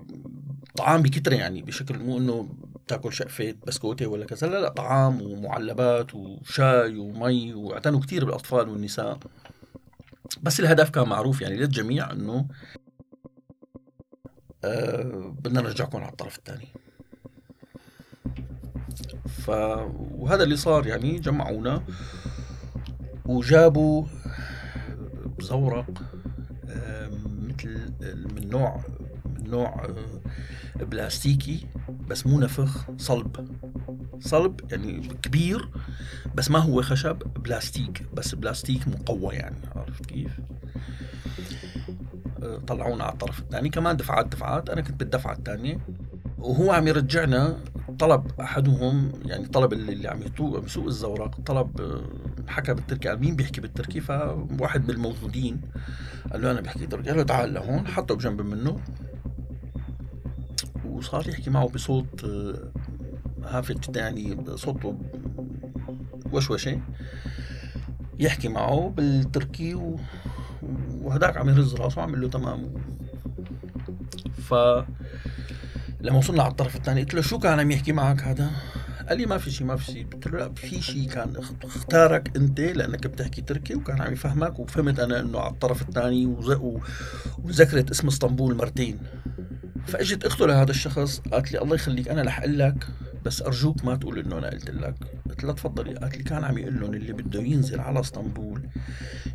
طعام 0.76 1.02
بكترة 1.02 1.34
يعني 1.34 1.62
بشكل 1.62 1.98
مو 1.98 2.18
إنه 2.18 2.48
بتاكل 2.86 3.12
شقفة 3.12 3.54
بسكوتة 3.66 4.06
ولا 4.06 4.26
كذا 4.26 4.46
لا 4.46 4.60
لا 4.60 4.68
طعام 4.68 5.22
ومعلبات 5.22 6.14
وشاي 6.14 6.96
ومي 6.98 7.54
واعتنوا 7.54 8.00
كثير 8.00 8.24
بالأطفال 8.24 8.68
والنساء. 8.68 9.18
بس 10.42 10.60
الهدف 10.60 10.90
كان 10.90 11.08
معروف 11.08 11.40
يعني 11.42 11.56
للجميع 11.56 12.12
إنه 12.12 12.46
بدنا 15.40 15.60
نرجعكم 15.60 15.98
على 15.98 16.08
الطرف 16.08 16.38
الثاني 16.38 16.68
ف 19.26 19.48
وهذا 20.10 20.42
اللي 20.42 20.56
صار 20.56 20.86
يعني 20.86 21.18
جمعونا 21.18 21.82
وجابوا 23.26 24.06
زورق 25.40 25.86
مثل 27.42 28.26
من 28.34 28.48
نوع 28.50 28.80
من 29.24 29.50
نوع 29.50 29.84
آه، 29.84 30.84
بلاستيكي 30.84 31.66
بس 32.08 32.26
مو 32.26 32.40
نفخ 32.40 32.86
صلب 32.98 33.48
صلب 34.20 34.60
يعني 34.72 35.08
كبير 35.22 35.68
بس 36.34 36.50
ما 36.50 36.58
هو 36.58 36.82
خشب 36.82 37.18
بلاستيك 37.18 38.02
بس 38.14 38.34
بلاستيك 38.34 38.88
مقوى 38.88 39.34
يعني 39.34 39.56
عرفت 39.76 40.06
كيف؟ 40.06 40.40
طلعونا 42.66 43.04
على 43.04 43.12
الطرف 43.12 43.38
الثاني. 43.38 43.68
كمان 43.68 43.96
دفعات 43.96 44.26
دفعات. 44.26 44.70
أنا 44.70 44.80
كنت 44.80 45.00
بالدفعة 45.00 45.32
الثانية. 45.32 45.78
وهو 46.38 46.72
عم 46.72 46.88
يرجعنا 46.88 47.56
طلب 47.98 48.40
أحدهم 48.40 49.12
يعني 49.24 49.46
طلب 49.46 49.72
اللي 49.72 50.08
عم 50.08 50.20
يسوق 50.64 50.86
الزورق 50.86 51.40
طلب 51.40 51.80
آه، 51.80 52.02
حكى 52.48 52.74
بالتركي. 52.74 53.08
قال 53.08 53.20
مين 53.20 53.36
بيحكي 53.36 53.60
بالتركي؟ 53.60 54.00
فواحد 54.00 54.84
من 54.84 54.90
الموجودين 54.90 55.60
قال 56.32 56.42
له 56.42 56.50
أنا 56.50 56.60
بحكي 56.60 56.86
تركي. 56.86 57.08
قال 57.08 57.16
له 57.16 57.22
تعال 57.22 57.54
لهون 57.54 57.88
حطه 57.88 58.14
بجنب 58.14 58.40
منه. 58.40 58.80
وصار 60.84 61.28
يحكي 61.28 61.50
معه 61.50 61.68
بصوت 61.68 62.24
آه، 62.24 62.70
هافت 63.44 63.88
جدا 63.90 64.00
يعني 64.00 64.36
صوته 64.54 64.98
وشوشة. 66.32 66.80
يحكي 68.18 68.48
معه 68.48 68.92
بالتركي 68.96 69.74
و... 69.74 69.96
وهداك 71.06 71.36
عم 71.36 71.48
يهز 71.48 71.74
راسه 71.74 72.00
وعم 72.00 72.16
له 72.16 72.28
تمام. 72.28 72.74
ف 74.48 74.54
لما 76.00 76.18
وصلنا 76.18 76.42
على 76.42 76.50
الطرف 76.50 76.76
الثاني 76.76 77.02
قلت 77.02 77.14
له 77.14 77.20
شو 77.20 77.38
كان 77.38 77.60
عم 77.60 77.70
يحكي 77.70 77.92
معك 77.92 78.22
هذا؟ 78.22 78.50
قال 79.08 79.18
لي 79.18 79.26
ما 79.26 79.38
في 79.38 79.50
شيء 79.50 79.66
ما 79.66 79.76
في 79.76 79.84
شيء 79.84 80.06
قلت 80.06 80.26
له 80.26 80.38
لا 80.38 80.54
في 80.54 80.82
شيء 80.82 81.08
كان 81.08 81.32
اختارك 81.64 82.36
انت 82.36 82.60
لأنك 82.60 83.06
بتحكي 83.06 83.42
تركي 83.42 83.74
وكان 83.74 84.00
عم 84.02 84.12
يفهمك 84.12 84.58
وفهمت 84.58 85.00
أنا 85.00 85.20
إنه 85.20 85.38
على 85.38 85.50
الطرف 85.50 85.82
الثاني 85.82 86.26
وذكرت 87.44 87.90
اسم 87.90 88.06
اسطنبول 88.08 88.54
مرتين. 88.54 88.98
فإجت 89.86 90.24
أخته 90.24 90.46
لهذا 90.46 90.70
الشخص 90.70 91.20
قالت 91.32 91.52
لي 91.52 91.62
الله 91.62 91.74
يخليك 91.74 92.08
أنا 92.08 92.22
رح 92.22 92.38
أقول 92.38 92.58
لك 92.58 92.88
بس 93.26 93.42
أرجوك 93.42 93.84
ما 93.84 93.96
تقول 93.96 94.18
إنه 94.18 94.38
أنا 94.38 94.50
قلت 94.50 94.70
لك. 94.70 94.94
قلت 95.28 95.44
لها 95.44 95.52
تفضلي. 95.52 95.94
قالت 95.94 96.16
لي 96.16 96.22
كان 96.22 96.44
عم 96.44 96.58
يقول 96.58 96.80
لهم 96.80 96.94
اللي 96.94 97.12
بده 97.12 97.40
ينزل 97.40 97.80
على 97.80 98.00
إسطنبول 98.00 98.62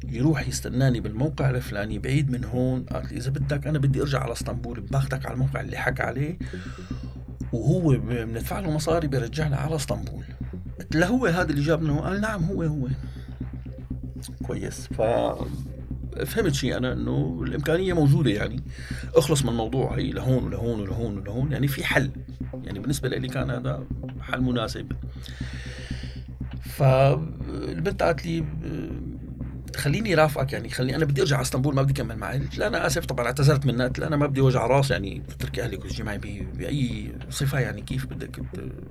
يروح 0.08 0.48
يستناني 0.48 1.00
بالموقع 1.00 1.50
الفلاني 1.50 2.00
بعيد 2.00 2.32
من 2.32 2.44
هون. 2.44 2.84
قالت 2.84 3.12
لي 3.12 3.18
إذا 3.18 3.32
بدك 3.32 3.68
أنا 3.68 3.80
بدي 3.80 4.02
أرجع 4.02 4.20
على 4.20 4.32
إسطنبول 4.32 4.80
باخذك 4.80 5.26
على 5.26 5.34
الموقع 5.34 5.62
اللي 5.62 5.78
حكى 5.78 6.04
عليه. 6.04 6.38
وهو 7.54 7.98
بندفع 7.98 8.60
له 8.60 8.72
مصاري 8.72 9.08
بيرجعنا 9.08 9.58
على 9.58 9.76
إسطنبول. 9.76 10.24
قلت 10.80 10.96
له 10.96 11.08
هو 11.08 11.26
هذا 11.26 11.50
اللي 11.50 11.62
جابنا 11.62 12.02
قال 12.02 12.22
نعم 12.22 12.44
هو 12.44 12.64
هو. 12.64 12.88
كويس. 14.44 14.88
ف 14.88 15.02
فهمت 16.26 16.54
شيء 16.54 16.78
أنا 16.78 16.94
إنه 16.94 17.44
الإمكانية 17.48 17.94
موجودة 17.94 18.32
يعني. 18.32 18.64
أخلص 19.16 19.44
من 19.44 19.50
الموضوع 19.50 19.98
هي 19.98 20.12
لهون 20.12 20.44
ولهون 20.44 20.80
ولهون 20.80 21.18
ولهون 21.18 21.52
يعني 21.52 21.68
في 21.68 21.84
حل. 21.84 22.12
يعني 22.64 22.80
بالنسبة 22.80 23.10
لي 23.10 23.28
كان 23.28 23.50
هذا 23.50 23.84
حل 24.22 24.42
مناسب. 24.42 24.92
فالبنت 26.62 28.04
قالت 28.04 28.26
لي 28.26 28.44
خليني 29.76 30.16
رافقك 30.16 30.54
يعني 30.54 30.70
خليني 30.70 30.96
أنا 30.96 31.06
بدي 31.06 31.22
أرجع 31.22 31.36
على 31.36 31.44
إسطنبول 31.44 31.76
ما 31.76 31.82
بدي 31.82 31.94
اكمل 31.94 32.18
معي. 32.18 32.40
قلت 32.40 32.58
لا 32.58 32.68
أنا 32.68 32.88
آسف 32.88 33.06
طبعا 33.06 33.26
اعتذرت 33.26 33.66
منها 33.66 33.88
قلت 33.88 34.00
أنا 34.00 34.18
ما 34.18 34.26
بدي 34.26 34.42
وجع 34.42 34.68
رأس 34.68 34.92
يعني 34.92 35.22
تتركي 35.30 35.64
أهلك 35.64 35.86
وتجي 35.86 36.04
معي 36.04 36.18
بأي 36.58 37.12
صفة 37.30 37.60
يعني 37.60 37.82
كيف 37.82 38.06
بدك 38.06 38.42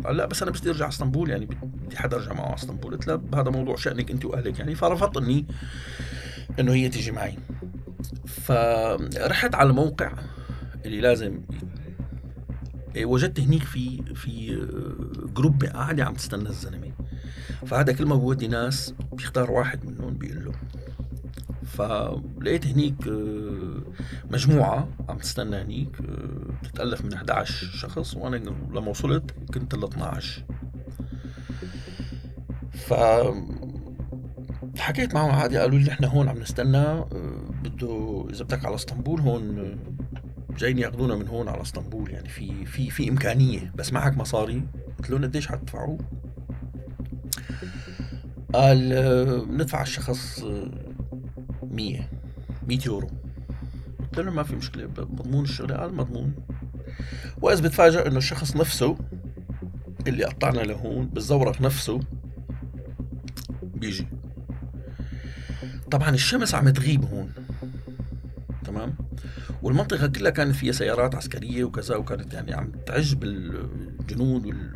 قال 0.04 0.16
لا 0.16 0.26
بس 0.26 0.42
أنا 0.42 0.50
بدي 0.50 0.70
أرجع 0.70 0.85
على 0.85 0.92
إسطنبول 0.92 1.30
يعني 1.30 1.46
بدي 1.46 1.96
حدا 1.96 2.16
أرجع 2.16 2.33
معه 2.33 2.46
على 2.46 2.54
إسطنبول. 2.54 2.92
قلت 2.94 3.06
لها 3.06 3.20
هذا 3.35 3.50
موضوع 3.50 3.76
شأنك 3.76 4.11
أنت 4.11 4.24
وأهلك 4.24 4.59
يعني. 4.59 4.74
فرفضت 4.74 5.16
إني 5.16 5.46
إنه 6.58 6.72
هي 6.72 6.88
تيجي 6.88 7.10
معي. 7.10 7.38
فرحت 8.26 9.54
على 9.54 9.70
الموقع 9.70 10.12
اللي 10.86 11.00
لازم 11.00 11.40
إيه، 12.96 13.06
وجدت 13.06 13.40
هنيك 13.40 13.62
في 13.62 14.02
في 14.14 14.66
جروب 15.34 15.64
قاعدة 15.64 16.04
عم 16.04 16.14
تستنى 16.14 16.48
الزلمة. 16.48 16.92
فهذا 17.66 17.92
كل 17.92 18.06
ما 18.06 18.14
بودي 18.16 18.48
ناس 18.48 18.94
بيختار 19.12 19.50
واحد 19.50 19.84
منهم 19.84 20.14
بيقول 20.14 20.44
له. 20.44 20.52
فلقيت 21.64 22.66
هنيك 22.66 23.06
آه، 23.08 23.82
مجموعة 24.30 24.88
عم 25.08 25.18
تستنى 25.18 25.56
هنيك 25.56 26.00
آه، 26.00 26.52
بتتألف 26.62 27.04
من 27.04 27.12
11 27.12 27.66
شخص 27.66 28.14
وأنا 28.14 28.36
لما 28.70 28.88
وصلت 28.90 29.30
كنت 29.54 29.74
ال 29.74 29.84
12 29.84 30.44
ف 32.72 32.92
حكيت 34.78 35.14
معهم 35.14 35.30
عادي 35.30 35.59
قالوا 35.59 35.78
لي 35.78 35.85
نحن 35.85 36.04
هون 36.04 36.28
عم 36.28 36.38
نستنى 36.38 36.78
آه، 36.78 37.06
بده 37.64 38.26
إذا 38.30 38.44
بدك 38.44 38.64
على 38.64 38.74
إسطنبول 38.74 39.20
هون 39.20 39.76
جايين 40.59 40.78
ياخذونا 40.78 41.16
من 41.16 41.28
هون 41.28 41.48
على 41.48 41.62
إسطنبول 41.62 42.11
يعني 42.11 42.28
في 42.28 42.66
في 42.66 42.90
في 42.90 43.09
إمكانية 43.09 43.72
بس 43.74 43.92
معك 43.92 44.16
مصاري. 44.16 44.62
قلت 44.98 45.11
لهم 45.11 45.24
قديش 45.24 45.48
حتدفعوا 45.48 45.98
قال 48.54 48.88
بندفع 49.46 49.83
الشخص 49.83 50.44
100 51.62 52.00
100 52.68 52.78
يورو. 52.87 53.11
قلت 54.00 54.20
له 54.20 54.30
ما 54.30 54.42
في 54.42 54.56
مشكلة 54.56 54.88
مضمون 54.98 55.44
الشغلة؟ 55.44 55.76
قال 55.76 55.94
مضمون. 55.94 56.35
واذا 57.42 57.62
بتفاجئ 57.62 58.06
إنه 58.06 58.18
الشخص 58.18 58.56
نفسه 58.56 58.96
اللي 60.06 60.24
قطعنا 60.24 60.61
لهون 60.61 61.06
بالزورق 61.06 61.61
نفسه 61.61 62.00
بيجي. 63.62 64.06
طبعا 65.90 66.11
الشمس 66.11 66.55
عم 66.55 66.68
تغيب 66.68 67.05
هون. 67.05 67.33
تمام؟ 68.64 68.94
والمنطقة 69.62 70.07
كلها 70.07 70.31
كانت 70.31 70.55
فيها 70.55 70.72
سيارات 70.72 71.14
عسكرية 71.14 71.64
وكذا 71.64 71.96
وكانت 71.96 72.35
يعني 72.35 72.55
عم 72.55 72.72
تعج 72.87 73.14
بالجنود 73.14 74.46
وال... 74.46 74.70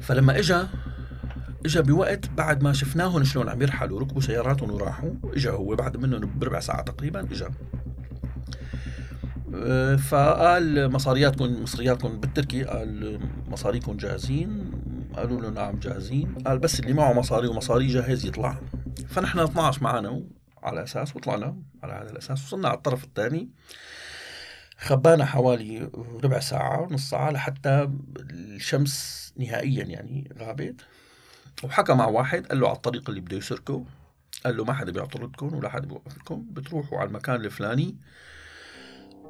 فلما 0.00 0.38
اجى 0.38 0.62
اجى 1.66 1.82
بوقت 1.82 2.30
بعد 2.30 2.62
ما 2.62 2.72
شفناهم 2.72 3.24
شلون 3.24 3.48
عم 3.48 3.62
يرحلوا 3.62 4.00
ركبوا 4.00 4.20
سياراتهم 4.20 4.70
وراحوا. 4.70 5.10
اجى 5.24 5.50
هو 5.50 5.76
بعد 5.76 5.96
منهم 5.96 6.38
بربع 6.38 6.60
ساعة 6.60 6.82
تقريبا 6.82 7.20
اجى 7.20 7.46
أه، 9.54 9.96
فقال 9.96 10.92
مصارياتكم 10.92 11.62
مصرياتكم 11.62 12.20
بالتركي 12.20 12.64
قال 12.64 13.20
مصاريكم 13.48 13.96
جاهزين؟ 13.96 14.70
قالوا 15.16 15.40
له 15.40 15.50
نعم 15.50 15.78
جاهزين. 15.78 16.34
قال 16.46 16.58
بس 16.58 16.80
اللي 16.80 16.92
معه 16.92 17.12
مصاري 17.12 17.46
ومصاري 17.48 17.86
جاهز 17.86 18.26
يطلع. 18.26 18.60
فنحن 19.08 19.38
12 19.38 19.82
معنا 19.82 20.22
على 20.62 20.82
أساس 20.82 21.16
وطلعنا 21.16 21.56
على 21.82 21.92
هذا 21.92 22.10
الأساس 22.10 22.44
وصلنا 22.44 22.68
على 22.68 22.76
الطرف 22.76 23.04
الثاني. 23.04 23.48
خبانا 24.78 25.24
حوالي 25.24 25.90
ربع 26.24 26.38
ساعة 26.40 26.88
نص 26.90 27.10
ساعة 27.10 27.30
لحتى 27.30 27.90
الشمس 28.30 29.24
نهائيا 29.36 29.84
يعني 29.84 30.34
غابت. 30.38 30.80
وحكى 31.64 31.94
مع 31.94 32.06
واحد 32.06 32.46
قال 32.46 32.60
له 32.60 32.68
على 32.68 32.76
الطريق 32.76 33.08
اللي 33.08 33.20
بده 33.20 33.36
يسركه 33.36 33.84
قال 34.44 34.56
له 34.56 34.64
ما 34.64 34.72
حدا 34.72 34.92
بيعترضكم 34.92 35.54
ولا 35.54 35.68
حدا 35.68 35.86
بيوقفكم 35.86 36.46
بتروحوا 36.50 36.98
على 36.98 37.08
المكان 37.08 37.34
الفلاني. 37.34 37.96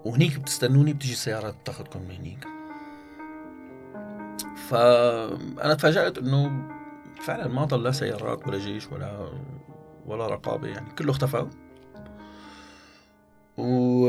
وهنيك 0.04 0.38
بتستنوني 0.38 0.92
بتيجي 0.92 1.12
السيارات 1.12 1.56
تاخذكم 1.64 2.02
من 2.02 2.10
هنيك. 2.10 2.44
فأنا 4.68 5.74
تفاجأت 5.74 6.18
إنه 6.18 6.68
فعلا 7.24 7.48
ما 7.48 7.64
ضل 7.64 7.82
لا 7.82 7.92
سيارات 7.92 8.48
ولا 8.48 8.58
جيش 8.58 8.92
ولا 8.92 9.28
ولا 10.06 10.26
رقابة 10.26 10.68
يعني 10.68 10.90
كله 10.98 11.10
اختفى. 11.10 11.46
و 13.58 14.06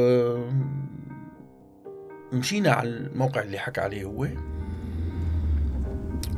مشينا 2.34 2.72
على 2.72 2.90
الموقع 2.90 3.42
اللي 3.42 3.58
حكى 3.58 3.82
عليه 3.82 4.04
هو. 4.04 4.28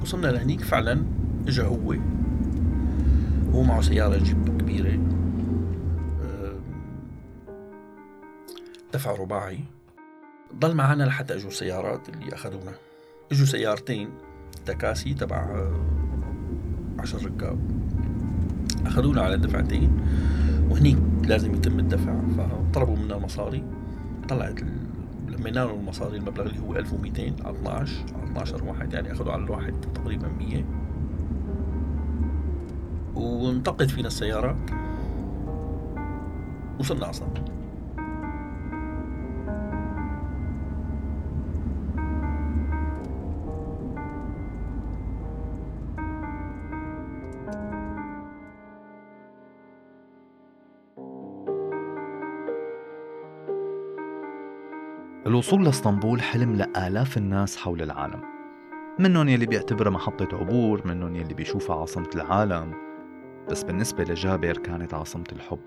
وصلنا 0.01 0.27
لهنيك 0.27 0.61
فعلا 0.61 1.05
إجا 1.47 1.63
هو. 1.63 1.95
هو 3.53 3.63
معه 3.63 3.81
سيارة 3.81 4.17
جيب 4.17 4.59
كبيرة. 4.61 4.99
دفع 8.93 9.11
رباعي. 9.11 9.59
ضل 10.55 10.75
معنا 10.75 11.03
لحتى 11.03 11.35
إجوا 11.35 11.49
السيارات 11.49 12.09
اللي 12.09 12.33
أخذونا. 12.33 12.73
إجوا 13.31 13.45
سيارتين 13.45 14.09
تكاسي 14.65 15.13
تبع 15.13 15.69
عشر 16.99 17.25
ركاب. 17.25 17.57
أخذونا 18.85 19.21
على 19.21 19.37
دفعتين 19.37 19.91
وهنيك 20.69 20.97
لازم 21.23 21.53
يتم 21.53 21.79
الدفع. 21.79 22.13
فطلبوا 22.37 22.95
منا 22.97 23.17
المصاري 23.17 23.63
طلعت 24.29 24.59
لمينا 25.27 25.59
له 25.59 25.73
المصاري 25.73 26.17
المبلغ 26.17 26.45
اللي 26.45 26.59
هو 26.59 26.75
1200 26.75 27.21
على 27.45 27.57
12 27.57 28.05
على 28.15 28.31
12 28.31 28.63
واحد 28.63 28.93
يعني 28.93 29.11
أخذوا 29.11 29.31
على 29.31 29.43
الواحد 29.43 29.73
تقريبا 29.95 30.27
100 30.27 30.63
وانطقت 33.15 33.89
فينا 33.89 34.07
السيارة 34.07 34.57
وصلنا 36.79 37.09
أصلا. 37.09 37.27
الوصول 55.37 55.65
لاسطنبول 55.65 56.21
حلم 56.21 56.55
لآلاف 56.55 57.17
الناس 57.17 57.57
حول 57.57 57.81
العالم. 57.81 58.21
منهم 58.99 59.29
يلي 59.29 59.45
بيعتبرها 59.45 59.91
محطة 59.91 60.37
عبور 60.37 60.87
منهم 60.87 61.15
يلي 61.15 61.33
بيشوفها 61.33 61.75
عاصمة 61.75 62.09
العالم. 62.15 62.73
بس 63.49 63.63
بالنسبة 63.63 64.03
لجابر 64.03 64.57
كانت 64.57 64.93
عاصمة 64.93 65.23
الحب 65.31 65.59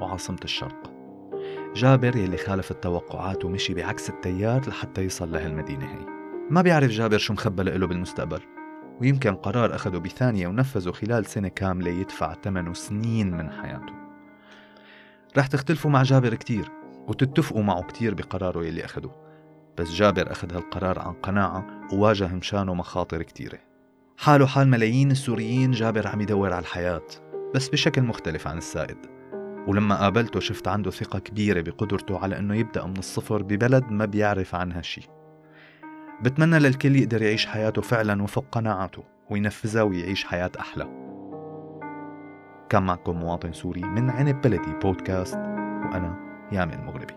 وعاصمة 0.00 0.38
الشرق. 0.44 0.92
جابر 1.74 2.16
يلي 2.16 2.36
خالف 2.36 2.70
التوقعات 2.70 3.44
ومشي 3.44 3.74
بعكس 3.74 4.10
التيار 4.10 4.68
لحتى 4.68 5.02
يصل 5.02 5.32
لهالمدينة 5.32 5.84
هي. 5.84 6.06
ما 6.50 6.62
بيعرف 6.62 6.90
جابر 6.90 7.18
شو 7.18 7.32
مخبى 7.32 7.62
له 7.62 7.86
بالمستقبل. 7.86 8.40
ويمكن 9.00 9.34
قرار 9.34 9.74
أخده 9.74 9.98
بثانية 9.98 10.46
ونفذه 10.46 10.90
خلال 10.90 11.26
سنة 11.26 11.48
كاملة 11.48 11.90
يدفع 11.90 12.34
ثمنه 12.34 12.72
سنين 12.72 13.30
من 13.30 13.50
حياته. 13.50 13.94
رح 15.38 15.46
تختلفوا 15.46 15.90
مع 15.90 16.02
جابر 16.02 16.34
كتير. 16.34 16.81
وتتفقوا 17.08 17.62
معه 17.62 17.82
كتير 17.82 18.14
بقراره 18.14 18.64
يلي 18.64 18.84
أخده. 18.84 19.10
بس 19.78 19.90
جابر 19.90 20.32
أخذ 20.32 20.54
هالقرار 20.54 20.98
عن 20.98 21.12
قناعة 21.12 21.66
وواجه 21.92 22.34
مشانه 22.34 22.74
مخاطر 22.74 23.22
كتيرة. 23.22 23.58
حاله 24.18 24.46
حال 24.46 24.68
ملايين 24.68 25.10
السوريين 25.10 25.70
جابر 25.70 26.06
عم 26.06 26.20
يدور 26.20 26.52
على 26.52 26.62
الحياة 26.62 27.06
بس 27.54 27.68
بشكل 27.68 28.02
مختلف 28.02 28.48
عن 28.48 28.58
السائد. 28.58 28.98
ولما 29.66 29.96
قابلته 29.96 30.40
شفت 30.40 30.68
عنده 30.68 30.90
ثقة 30.90 31.18
كبيرة 31.18 31.60
بقدرته 31.60 32.18
على 32.18 32.38
أنه 32.38 32.54
يبدأ 32.54 32.86
من 32.86 32.98
الصفر 32.98 33.42
ببلد 33.42 33.90
ما 33.90 34.04
بيعرف 34.04 34.54
عنها 34.54 34.82
شي 34.82 35.08
بتمنى 36.22 36.58
للكل 36.58 36.96
يقدر 36.96 37.22
يعيش 37.22 37.46
حياته 37.46 37.82
فعلا 37.82 38.22
وفق 38.22 38.44
قناعاته 38.52 39.04
وينفذها 39.30 39.82
ويعيش 39.82 40.24
حياة 40.24 40.50
أحلى. 40.60 40.84
كان 42.68 42.82
معكم 42.82 43.16
مواطن 43.16 43.52
سوري 43.52 43.80
من 43.80 44.10
عنب 44.10 44.40
بلدي 44.40 44.72
بودكاست 44.82 45.36
وأنا 45.36 46.31
يامن 46.51 46.73
المغربي 46.73 47.13